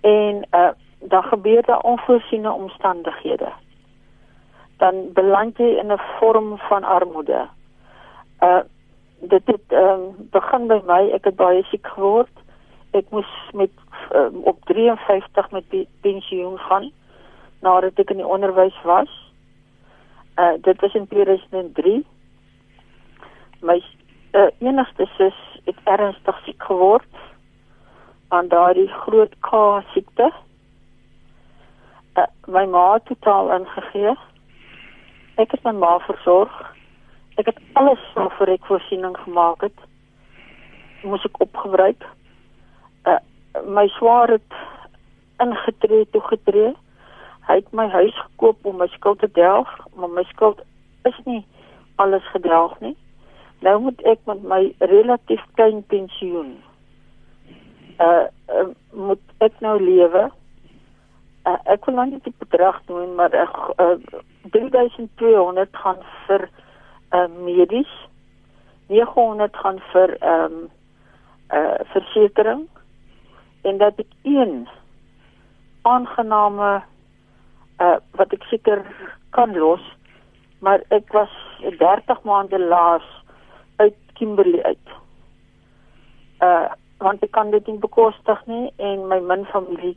[0.00, 3.52] En uh dan gebeur daar onvoorsiene omstandighede.
[4.76, 7.48] Dan beland jy in 'n vorm van armoede.
[8.40, 8.60] Uh
[9.18, 12.32] dit het um, begin by my, ek het baie siek geword.
[12.90, 13.70] Ek moes met
[14.14, 15.64] um, op 53 met
[16.00, 16.92] pensioen gaan
[17.60, 19.32] nadat ek in die onderwys was.
[20.36, 22.04] Uh dit was in 2003.
[23.60, 23.82] My
[24.36, 27.22] uh, enigste sus het ernstig siek geword
[28.28, 30.30] aan daardie groot K siekte.
[32.16, 34.14] Uh, my ma het totaal ingegee.
[35.36, 36.52] Ek het my ma versorg.
[37.36, 38.02] Ek het alles
[38.38, 39.84] vir ek voorsiening gemaak het.
[41.04, 42.04] Moes ek opgebruik.
[43.06, 43.20] Uh,
[43.64, 44.60] my swaar het
[45.44, 46.74] ingetree toe getree.
[47.46, 50.62] Hy het my huis gekoop om my skuld te delg, maar my skuld
[51.06, 51.44] is nie
[52.02, 52.96] alles gedelg nie.
[53.64, 56.56] Nou moet ek met my relatief klein pensioen
[58.00, 60.28] uh, uh moet ek nou lewe.
[61.46, 63.96] Uh, ek wil nou nie die bedrag noem maar ek uh,
[64.54, 66.48] 3200 gaan vir
[67.16, 67.92] uh medies.
[68.92, 70.64] 900 gaan vir ehm um,
[71.54, 72.70] uh versekerings
[73.62, 74.66] en dat ek een
[75.86, 76.70] aangename
[77.82, 78.82] uh wat ek seker
[79.30, 79.82] kan los
[80.58, 81.30] maar ek was
[81.78, 83.06] 30 maande laas
[84.18, 84.98] Kimberley uit.
[86.40, 86.66] Uh
[86.98, 89.96] want ek kan dit nie bekostig nie en my min familie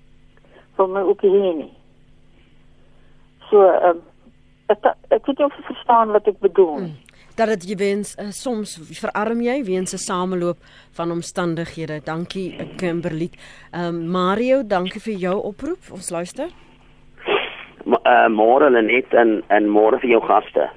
[0.75, 1.73] vir my ook hier nie.
[3.49, 4.07] So ehm uh,
[4.69, 6.75] ek ek weet nie of jy verstaan wat ek bedoel.
[6.83, 6.97] Hmm.
[7.39, 10.57] dat dit wens uh, soms verarm jy weens 'n sameloop
[10.91, 12.01] van omstandighede.
[12.03, 13.29] Dankie Kimberly.
[13.71, 15.91] Ehm um, Mario, dankie vir jou oproep.
[15.91, 16.49] Ons luister.
[17.85, 20.69] Uh, môre net en en môre vir jou gaste.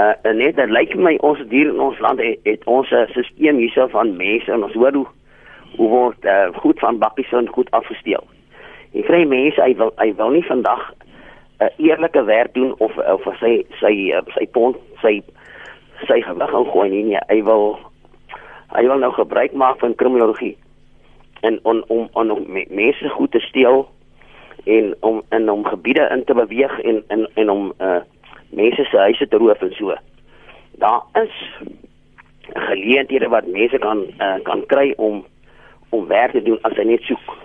[0.00, 3.56] Uh net dit lyk my ons dier in ons land het, het ons 'n stelsel
[3.60, 5.06] hierso van mense en ons hoor hoe
[5.76, 8.24] hoe word uh, goed van bakkies en goed afgesteel.
[8.92, 10.92] Jy kry mense hy wil hy wil nie vandag
[11.60, 15.22] 'n uh, eerlike werk doen of of sy sy uh, sy pond sy
[16.08, 17.20] sy gewig ingooi nie, nie.
[17.28, 17.78] Hy wil
[18.72, 20.56] hy wil nou gebruik maak van kriminologie
[21.42, 23.88] en on, om om om mense goed te steel
[24.64, 28.00] en om in om gebiede in te beweeg en en en om uh,
[28.52, 29.94] mense se huise te roof en so.
[30.82, 31.36] Daar is
[32.52, 35.24] geleenthede wat mense kan uh, kan kry om
[35.88, 37.36] om werk te doen as hy net soek.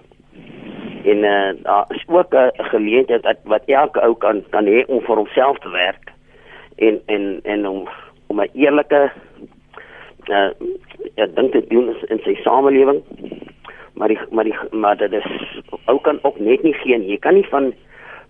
[1.08, 4.86] En uh, daar is ook 'n uh, geleentheid wat wat elke ou kan kan hê
[4.88, 6.12] om vir homself te werk
[6.76, 7.88] en en en om
[8.28, 9.12] om 'n eerlike
[10.28, 10.50] uh
[11.16, 13.02] ja dink te doen in sy samelewing.
[13.94, 17.10] Maar die maar die maar dit is ou kan ook net nie gee nie.
[17.10, 17.74] Jy kan nie van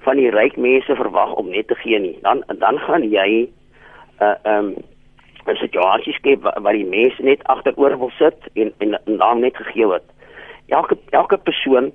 [0.08, 2.16] van die ryk mense verwag om net te gee nie.
[2.24, 4.76] Dan dan gaan jy 'n uh, um
[5.48, 9.40] 'n situasie skep waar, waar die mense net agteroor wil sit en en, en dan
[9.40, 10.08] net gegee word.
[10.68, 11.92] Elke elke persoon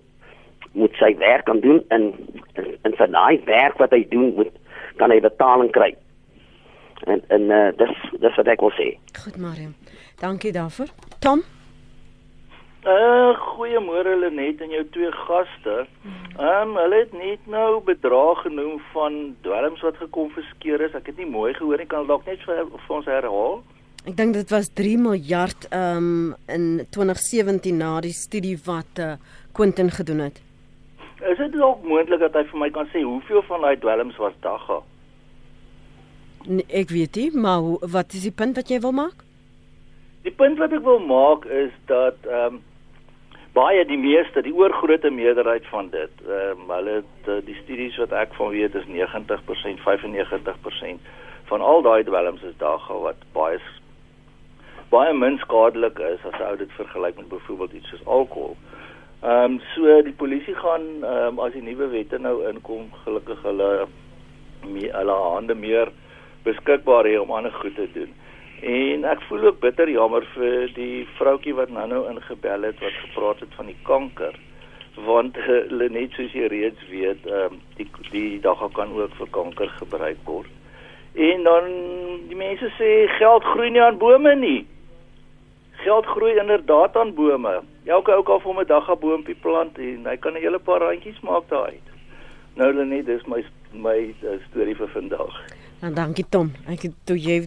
[0.72, 2.12] moet sy werk kan doen en
[2.82, 4.54] en vir daai werk wat hy doen moet
[4.96, 5.94] kan hy betaling kry.
[7.04, 8.92] En en uh, dis dis wat ek wil sê.
[9.24, 9.74] Goed Mariam.
[10.20, 10.88] Dankie daarvoor.
[11.18, 11.42] Tom
[12.82, 15.74] Uh goeiemôre Lenet en jou twee gaste.
[16.34, 20.96] Ehm um, hulle het net nou bedrag genoem van dwelms wat gekonfiskeer is.
[20.98, 21.86] Ek het nie mooi gehoor nie.
[21.86, 23.60] Kan dalk net vir, vir ons herhaal?
[24.02, 29.12] Ek dink dit was 3 miljard ehm um, in 2017 na die studie wat uh,
[29.54, 30.42] Quentin gedoen het.
[31.22, 34.34] Is dit dalk moontlik dat hy vir my kan sê hoeveel van daai dwelms was
[34.42, 34.80] dagga?
[36.50, 37.62] Nee, ek weet nie, maar
[37.94, 39.22] wat is die punt wat jy wil maak?
[40.26, 42.60] Die punt wat ek wil maak is dat ehm um,
[43.52, 47.98] baie die meeste die oorgrootste meerderheid van dit ehm um, hulle het, uh, die studies
[48.00, 51.10] wat ek van weet is 90% 95%
[51.50, 53.60] van al daai dwelms is daar gehou wat baie
[54.92, 58.56] baie min skadelik is as ou dit vergelyk met byvoorbeeld iets soos alkohol.
[59.22, 63.42] Ehm um, so die polisie gaan ehm um, as die nuwe wette nou inkom gelukkig
[63.42, 63.70] hulle
[64.64, 65.92] me, hulle hande meer
[66.44, 68.12] beskikbaar hê om ander goed te doen.
[68.62, 73.40] En ek voel ook bitter jammer vir die vroutjie wat nou-nou ingebel het wat gepraat
[73.40, 74.38] het van die kanker
[74.94, 79.30] want hulle net soos jy reeds weet, ehm um, die die dag kan ook vir
[79.32, 80.50] kanker gebruik word.
[81.14, 81.70] En dan
[82.28, 84.66] die mense sê geld groei nie aan bome nie.
[85.82, 87.60] Geld groei inderdaad aan bome.
[87.84, 91.20] Elke ou kan vir dag 'n boontjie plant en hy kan 'n hele paar randjies
[91.20, 91.88] maak daaruit.
[92.54, 95.61] Nou hulle net dis my my uh, storie vir vandag.
[95.82, 96.52] En nou, dankie Tom.
[96.70, 97.40] Ek toe jy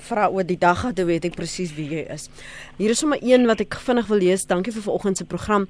[0.00, 2.30] vra oor die dag gehad, weet ek presies wie jy is.
[2.78, 4.46] Hier is sommer een wat ek vinnig wil lees.
[4.48, 5.66] Dankie vir vanoggend se program.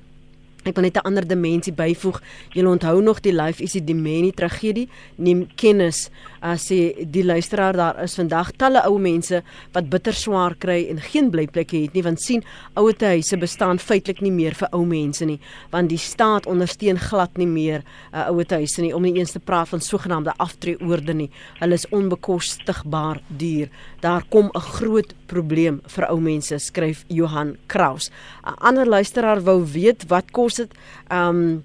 [0.65, 2.21] Ek wil net 'n ander dimensie byvoeg.
[2.53, 4.89] Jy onthou nog die life is die Meni tragedie?
[5.17, 9.43] Neem kennis as sê die luisteraar daar is vandag talle ou mense
[9.73, 12.45] wat bitter swaar kry en geen blyplekke het nie want sien
[12.77, 15.39] ouer huise bestaan feitelik nie meer vir ou mense nie
[15.71, 17.83] want die staat ondersteun glad nie meer
[18.13, 21.31] uh, ouer huise nie om nie eens te praat van sogenaamde aftreeoorde nie.
[21.61, 23.69] Hulle is onbekostigbaar duur.
[24.01, 28.11] Daar kom 'n groot probleem vir ou mense skryf Johan Kraus.
[28.45, 30.73] 'n Ander luisteraar wou weet wat kos dit
[31.11, 31.63] um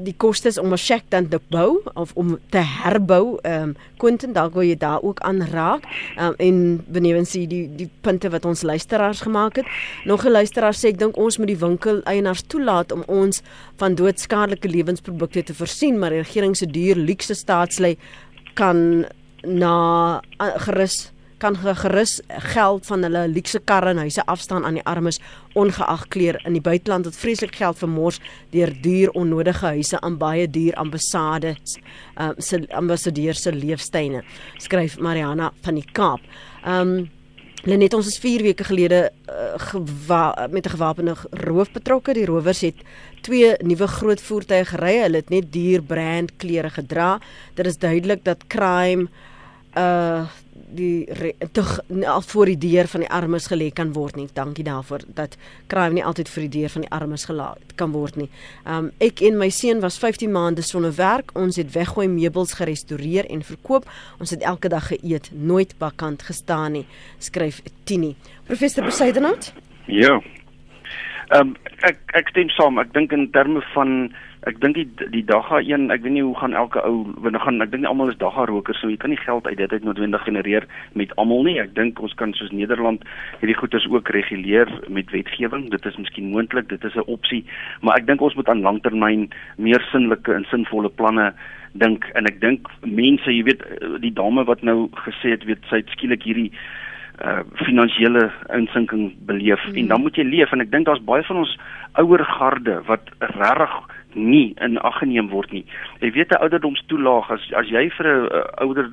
[0.00, 3.38] die kostes om 'n shack dan te bou of om te herbou.
[3.42, 5.84] Ehm um, Quentin, dalk wil jy daar ook aan raak.
[6.16, 9.66] Ehm um, en benewens die die die punte wat ons luisteraars gemaak het.
[10.04, 13.42] Nog 'n luisteraar sê ek dink ons moet die winkel eienaars toelaat om ons
[13.76, 17.96] van doodskadelike lewensprodukte te voorsien, maar die regering se duur luukse staatslei
[18.54, 19.06] kan
[19.42, 21.12] na gerus
[21.44, 22.20] kan gerus
[22.54, 25.18] geld van hulle luukse karre en huise afstaan aan die armes
[25.60, 28.20] ongeag kleur in die buiteland wat vreeslik geld vermors
[28.54, 31.76] deur duur onnodige huise aan baie duur ambassades
[32.16, 34.22] uh, se ambassadeurs se leefstyne
[34.62, 36.24] skryf Mariana van die Kaap.
[36.64, 37.10] Um
[37.64, 42.12] Lenet ons is 4 weke gelede uh, gewa, met 'n gewapende roof betrokke.
[42.12, 42.76] Die rowers het
[43.22, 45.00] twee nuwe groot voertuie gery.
[45.00, 47.20] Hulle het net duur brand klere gedra.
[47.54, 49.08] Dit is duidelik dat crime
[49.76, 51.80] uh die tog
[52.26, 54.28] voor die deur van die armes gelê kan word nie.
[54.32, 55.36] Dankie daarvoor dat
[55.66, 58.28] crime nie altyd vir die deur van die armes gelaat kan word nie.
[58.66, 61.34] Um ek en my seun was 15 maande sonder werk.
[61.34, 63.88] Ons het weggooi meubels gerestoreer en verkoop.
[64.20, 66.86] Ons het elke dag geëet, nooit bakant gestaan nie,
[67.18, 68.14] skryf Tini.
[68.46, 69.52] Professor Besuidenhout?
[69.86, 70.20] Ja.
[71.34, 72.78] Um, ek ek stem saam.
[72.78, 74.12] Ek dink in terme van
[74.48, 77.64] ek dink die die dagga een, ek weet nie hoe gaan elke ou wanneer gaan
[77.64, 79.86] ek dink nie almal is dagga rokers so jy kan nie geld uit dit uit
[79.86, 81.56] noodwendig genereer met almal nie.
[81.62, 83.04] Ek dink ons kan soos Nederland
[83.40, 85.70] hierdie goederes ook reguleer met wetgewing.
[85.72, 87.44] Dit is miskien moontlik, dit is 'n opsie,
[87.80, 91.32] maar ek dink ons moet aan langtermyn meer sinlike en sinvolle planne
[91.72, 93.62] dink en ek dink mense, jy weet
[94.00, 96.52] die dame wat nou gesê het weet sy het skielik hierdie
[97.22, 99.76] uh finansiële insinking beleef mm.
[99.76, 101.52] en dan moet jy leef en ek dink daar's baie van ons
[102.02, 103.76] ouer garde wat regtig
[104.14, 105.64] nie in ag geneem word nie.
[106.00, 108.90] Jy weet 'n ouderdomstoelaag as as jy vir 'n uh, ouder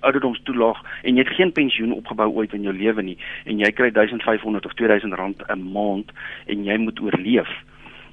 [0.00, 3.90] ouderdomstoelaag en jy het geen pensioen opgebou ooit in jou lewe nie en jy kry
[3.90, 6.12] 1500 of 2000 rand 'n maand
[6.46, 7.48] en jy moet oorleef.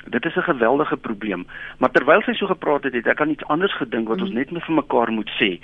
[0.10, 1.46] Dit is 'n geweldige probleem.
[1.78, 4.24] Maar terwyl sy so gepraat het, het ek aan iets anders gedink wat mm.
[4.24, 5.60] ons net met vir mekaar moet sê.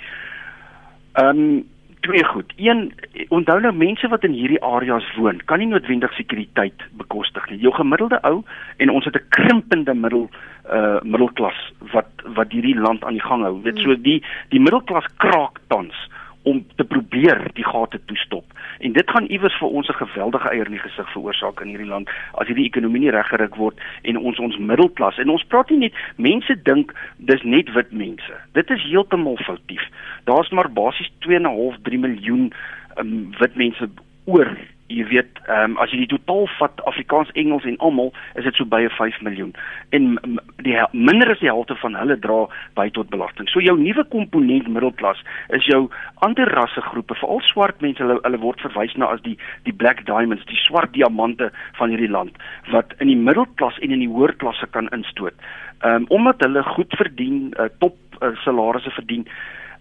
[1.12, 1.64] Ehm um,
[2.00, 2.52] twee goed.
[2.56, 2.92] Een,
[3.28, 7.58] onthou nou mense wat in hierdie areas woon, kan nie noodwendig sekuriteit bekostig nie.
[7.58, 8.42] Jou gemiddelde ou
[8.76, 10.28] en ons het 'n krimpende middel
[10.72, 13.62] uh middelklas wat wat hierdie land aan die gang hou.
[13.62, 15.96] Dit so die die middelklas kraak tans
[16.42, 18.44] om te probeer die gate toestop.
[18.78, 21.86] En dit gaan iewers vir ons 'n geweldige eier in die gesig veroorsaak in hierdie
[21.88, 25.78] land as hierdie ekonomie nie reggerig word en ons ons middelklas en ons praat nie
[25.78, 28.32] net mense dink dis net wit mense.
[28.52, 29.82] Dit is heeltemal foutief.
[30.24, 32.52] Daar's maar basies 2.5 3 miljoen
[32.96, 33.88] um, wit mense
[34.24, 34.56] oor
[34.88, 38.08] jy weet ehm um, as jy die totaal vat Afrikaans, Engels en almal
[38.40, 39.52] is dit so baie 5 miljoen.
[39.96, 40.16] En
[40.64, 42.38] die minder as die helfte van hulle dra
[42.78, 43.50] by tot belasting.
[43.52, 45.20] So jou nuwe komponent middelklas
[45.56, 45.86] is jou
[46.24, 49.36] ander rasse groepe, veral swart mense, hulle hulle word verwys na as die
[49.68, 52.40] die black diamonds, die swart diamante van hierdie land
[52.72, 55.36] wat in die middelklas en in die hoër klasse kan instoot.
[55.84, 59.28] Ehm um, omdat hulle goed verdien, uh, top uh, salarisse verdien.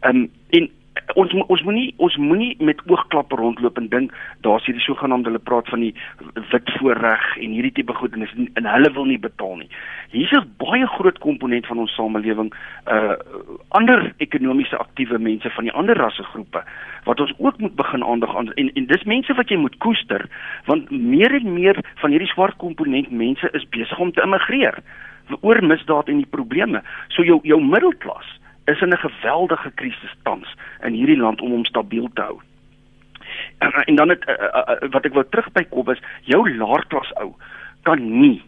[0.03, 0.69] Ehm um, en
[1.15, 4.13] ons ons moenie ons moenie met oogklappe rondloop en dink
[4.45, 5.93] daar's hierdie sogenaamde hulle praat van die
[6.51, 8.27] wit voorreg en hierdie tipe goed en,
[8.59, 9.69] en hulle wil nie betaal nie.
[10.11, 12.51] Hier's 'n baie groot komponent van ons samelewing
[12.91, 13.15] uh
[13.69, 16.63] ander ekonomiese aktiewe mense van die ander rassegroepe
[17.05, 20.29] wat ons ook moet begin aandag aan en en dis mense wat jy moet koester
[20.65, 24.83] want meer en meer van hierdie swart komponent mense is besig om te immigreer
[25.41, 26.81] oor misdaad en die probleme.
[27.07, 28.27] So jou jou middelklas
[28.67, 32.41] is in 'n geweldige krisis tans in hierdie land om hom stabiel te hou.
[33.57, 37.11] En, en dan het uh, uh, wat ek wou terug by kom is jou laerklas
[37.23, 37.33] ou
[37.83, 38.43] kan nie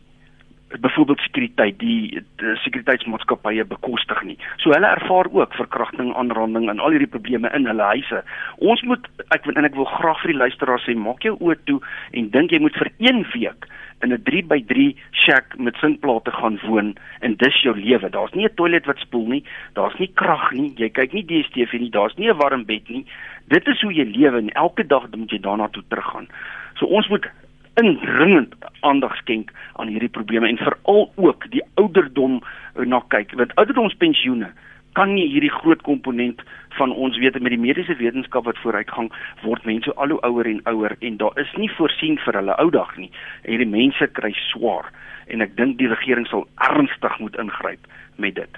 [0.78, 4.38] byvoorbeeld sekuriteit die, die sekuriteitsmaatskappye bekostig nie.
[4.62, 8.22] So hulle ervaar ook verkrachting, aanranding en al hierdie probleme in hulle huise.
[8.58, 11.80] Ons moet ek en ek wil graag vir die luisteraars sê maak jou oë toe
[12.12, 13.70] en dink jy moet vir 1 week
[14.02, 18.10] in 'n 3x3 shack met sinkplate gaan woon en dis jou lewe.
[18.10, 19.44] Daar's nie 'n toilet wat spoel nie,
[19.74, 23.06] daar's nie krag nie, jy kyk nie DStv nie, daar's nie 'n warm bed nie.
[23.48, 26.28] Dit is hoe jy lewe en elke dag moet jy daarna toe teruggaan.
[26.76, 27.28] So ons moet
[27.74, 32.42] indringend aandag skenk aan hierdie probleme en veral ook die ouderdom
[32.76, 33.34] na kyk.
[33.36, 34.52] Want ouderdomspensioene
[34.98, 36.42] kan nie hierdie groot komponent
[36.78, 39.12] van ons weet met die mediese wetenskap wat vooruitgang
[39.44, 42.70] word mense al hoe ouer en ouer en daar is nie voorsien vir hulle ou
[42.74, 43.12] dag nie
[43.44, 44.90] en hierdie mense kry swaar
[45.28, 47.86] en ek dink die regering sal ernstig moet ingryp
[48.18, 48.58] met dit.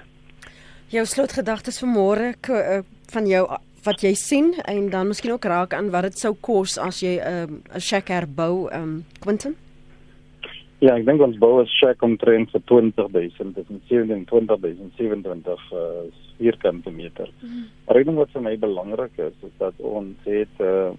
[0.92, 2.80] Jou slotgedagtes vir môre uh,
[3.12, 3.44] van jou
[3.82, 7.18] wat jy sien en dan miskien ook raak aan wat dit sou kos as jy
[7.18, 9.56] 'n um, shack herbou, ehm um, Quentin?
[10.82, 16.02] Ja, ek dink ons bou 'n shack omtrent vir 20000, dis 27000, 27 uh,
[16.38, 17.30] vierkante meter.
[17.40, 17.64] Mm.
[17.86, 20.90] Maar ek dink wat vir my belangrik is, is dat ons het uh,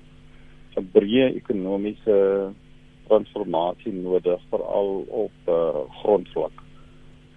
[0.79, 2.53] 'n breë ekonomiese
[3.07, 6.63] transformasie nodig veral op uh, grondvlak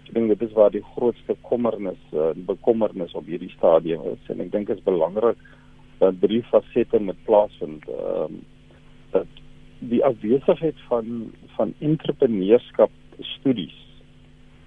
[0.07, 4.30] ek dink dit is waar die grootste kommernis en uh, bekommernis op hierdie stadium is
[4.30, 5.40] en ek dink dit is belangrik
[5.99, 8.44] dat drie fasette met plaasvind ehm um,
[9.14, 9.42] dat
[9.79, 12.91] die afwesigheid van van entrepreneurskap
[13.37, 13.77] studies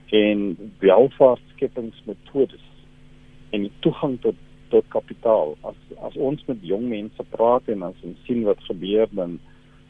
[0.09, 2.65] en welvaartskepingsmetodes
[3.49, 4.35] en die toegang tot
[4.69, 9.07] tot kapitaal as as ons met jong mense praat en as ons sien wat gebeur
[9.11, 9.39] dan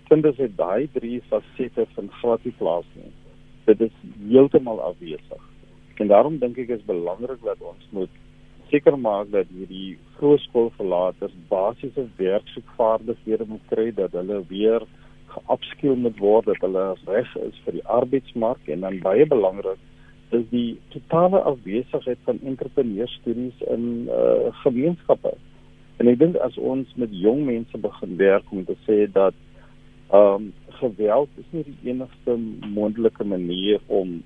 [0.09, 3.11] vind ons dit daai drie fasette van gratis plaas nie
[3.69, 3.95] dit is
[4.29, 5.43] heeltemal afwesig.
[5.95, 8.13] En daarom dink ek is belangrik dat ons moet
[8.71, 14.85] seker maak dat hierdie vroegskoolverlaters basiese werksoekvaardighede moet kry dat hulle weer
[15.47, 19.79] geupskill moet word dat hulle reg is vir die arbeidsmark en dan baie belangrik
[20.37, 25.33] is die totale afwesigheid van entrepreneurstudies in uh, gemeenskappe.
[25.97, 29.37] En ek dink as ons met jong mense begin werk om te sê dat
[30.09, 32.35] ehm um, geweld is nie die enigste
[32.75, 34.19] moontlike manier om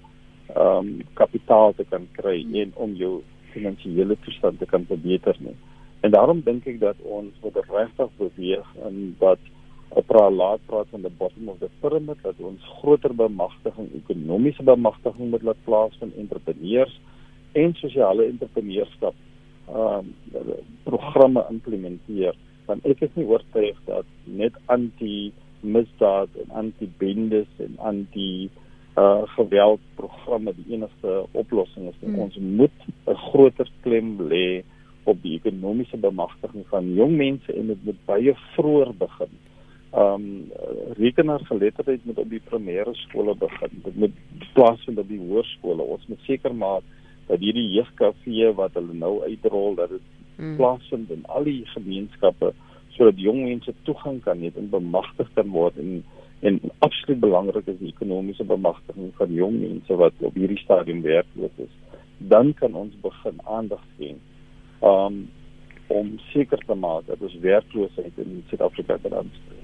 [0.53, 3.15] ehm um, kapitaal te kan kry en om jou
[3.55, 5.55] finansiële toestand te kan verbeter nie.
[6.03, 9.39] En daarom dink ek dat ons moet regtig beweeg in wat
[10.01, 15.29] praat laat praat van the bottom of the pyramid dat ons groter bemagtiging, ekonomiese bemagtiging
[15.29, 16.99] moet laat plaasvind entrepreneurs
[17.51, 19.13] en sosiale entrepreneurskap
[19.67, 22.35] ehm uh, programme implementeer
[22.65, 25.31] want ek is nie oortuig dat net anti
[25.63, 28.49] misdaad en anti bendes en anti
[28.99, 31.95] uh geweld programme die enigste oplossing is.
[31.99, 32.19] Hmm.
[32.27, 34.63] Ons moet 'n groter klem lê
[35.03, 39.33] op die ekonomiese bemagtiging van jong mense en dit moet baie vroeër begin.
[39.93, 40.51] Um
[40.97, 43.81] rekenaargeletterdheid moet op die primêre skole begin.
[43.85, 44.15] Dit moet
[44.53, 45.85] plaasvind op die hoërskole.
[45.85, 46.87] Ons moet seker maak
[47.27, 50.55] dat hierdie jeugkafee wat hulle nou uitrol dat dit hmm.
[50.57, 52.51] plaasvind in al die gemeenskappe
[52.97, 56.03] sodat jong mense toegang kan hê en bemagtig kan word en
[56.43, 61.61] en absoluut belangrik is die ekonomiese bemagtiging van jong mense wat op hierdie stadium werkloos
[61.63, 61.71] is.
[62.17, 64.17] Dan kan ons begin aandag gee
[64.83, 65.29] um,
[65.87, 69.62] om seker te maak dat ons werkloosheid in Suid-Afrika kan aanspreek.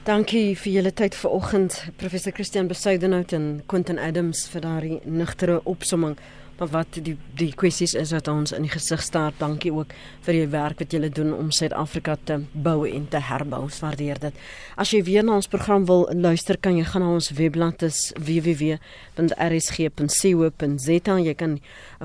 [0.00, 6.14] Dankie vir julle tyd vanoggend, professor Christian Besuidenhout en Quentin Adams vir daardie nugtere opsomming
[6.60, 9.32] maar wat die die kwessies is wat ons in die gesig staar.
[9.40, 9.94] Dankie ook
[10.26, 13.62] vir die werk wat julle doen om Suid-Afrika te bou en te herbou.
[13.64, 14.34] Ons waardeer dit.
[14.76, 18.12] As jy weer na ons program wil luister, kan jy gaan na ons webblad dis
[18.18, 18.76] www.rsg.co.za.
[21.24, 21.58] Jy kan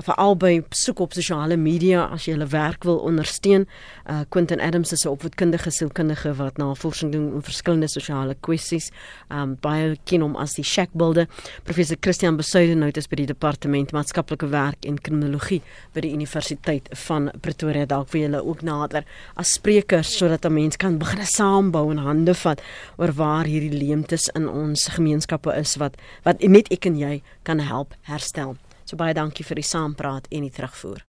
[0.06, 3.66] vir albei soek op sosiale media as jy hulle werk wil ondersteun.
[4.08, 8.90] Uh Quentin Adams is 'n opvoedkundige sielkundige wat navorsing doen oor verskillende sosiale kwessies.
[9.28, 11.26] Um baie ken hom as die Shack Builder.
[11.64, 13.92] Professor Christian Besuidenhout is by die departement
[14.46, 15.62] maatskaplike werk en kriminologie
[15.94, 17.86] by die Universiteit van Pretoria.
[17.86, 19.04] Dalk vir julle ook nader
[19.36, 22.60] as sprekers sodat 'n mens kan begin saambou en hande vat
[22.98, 27.58] oor waar hierdie leemtes in ons gemeenskappe is wat wat net ek en jy kan
[27.58, 28.56] help herstel.
[28.84, 31.05] So baie dankie vir die saampraat en die terugvoer.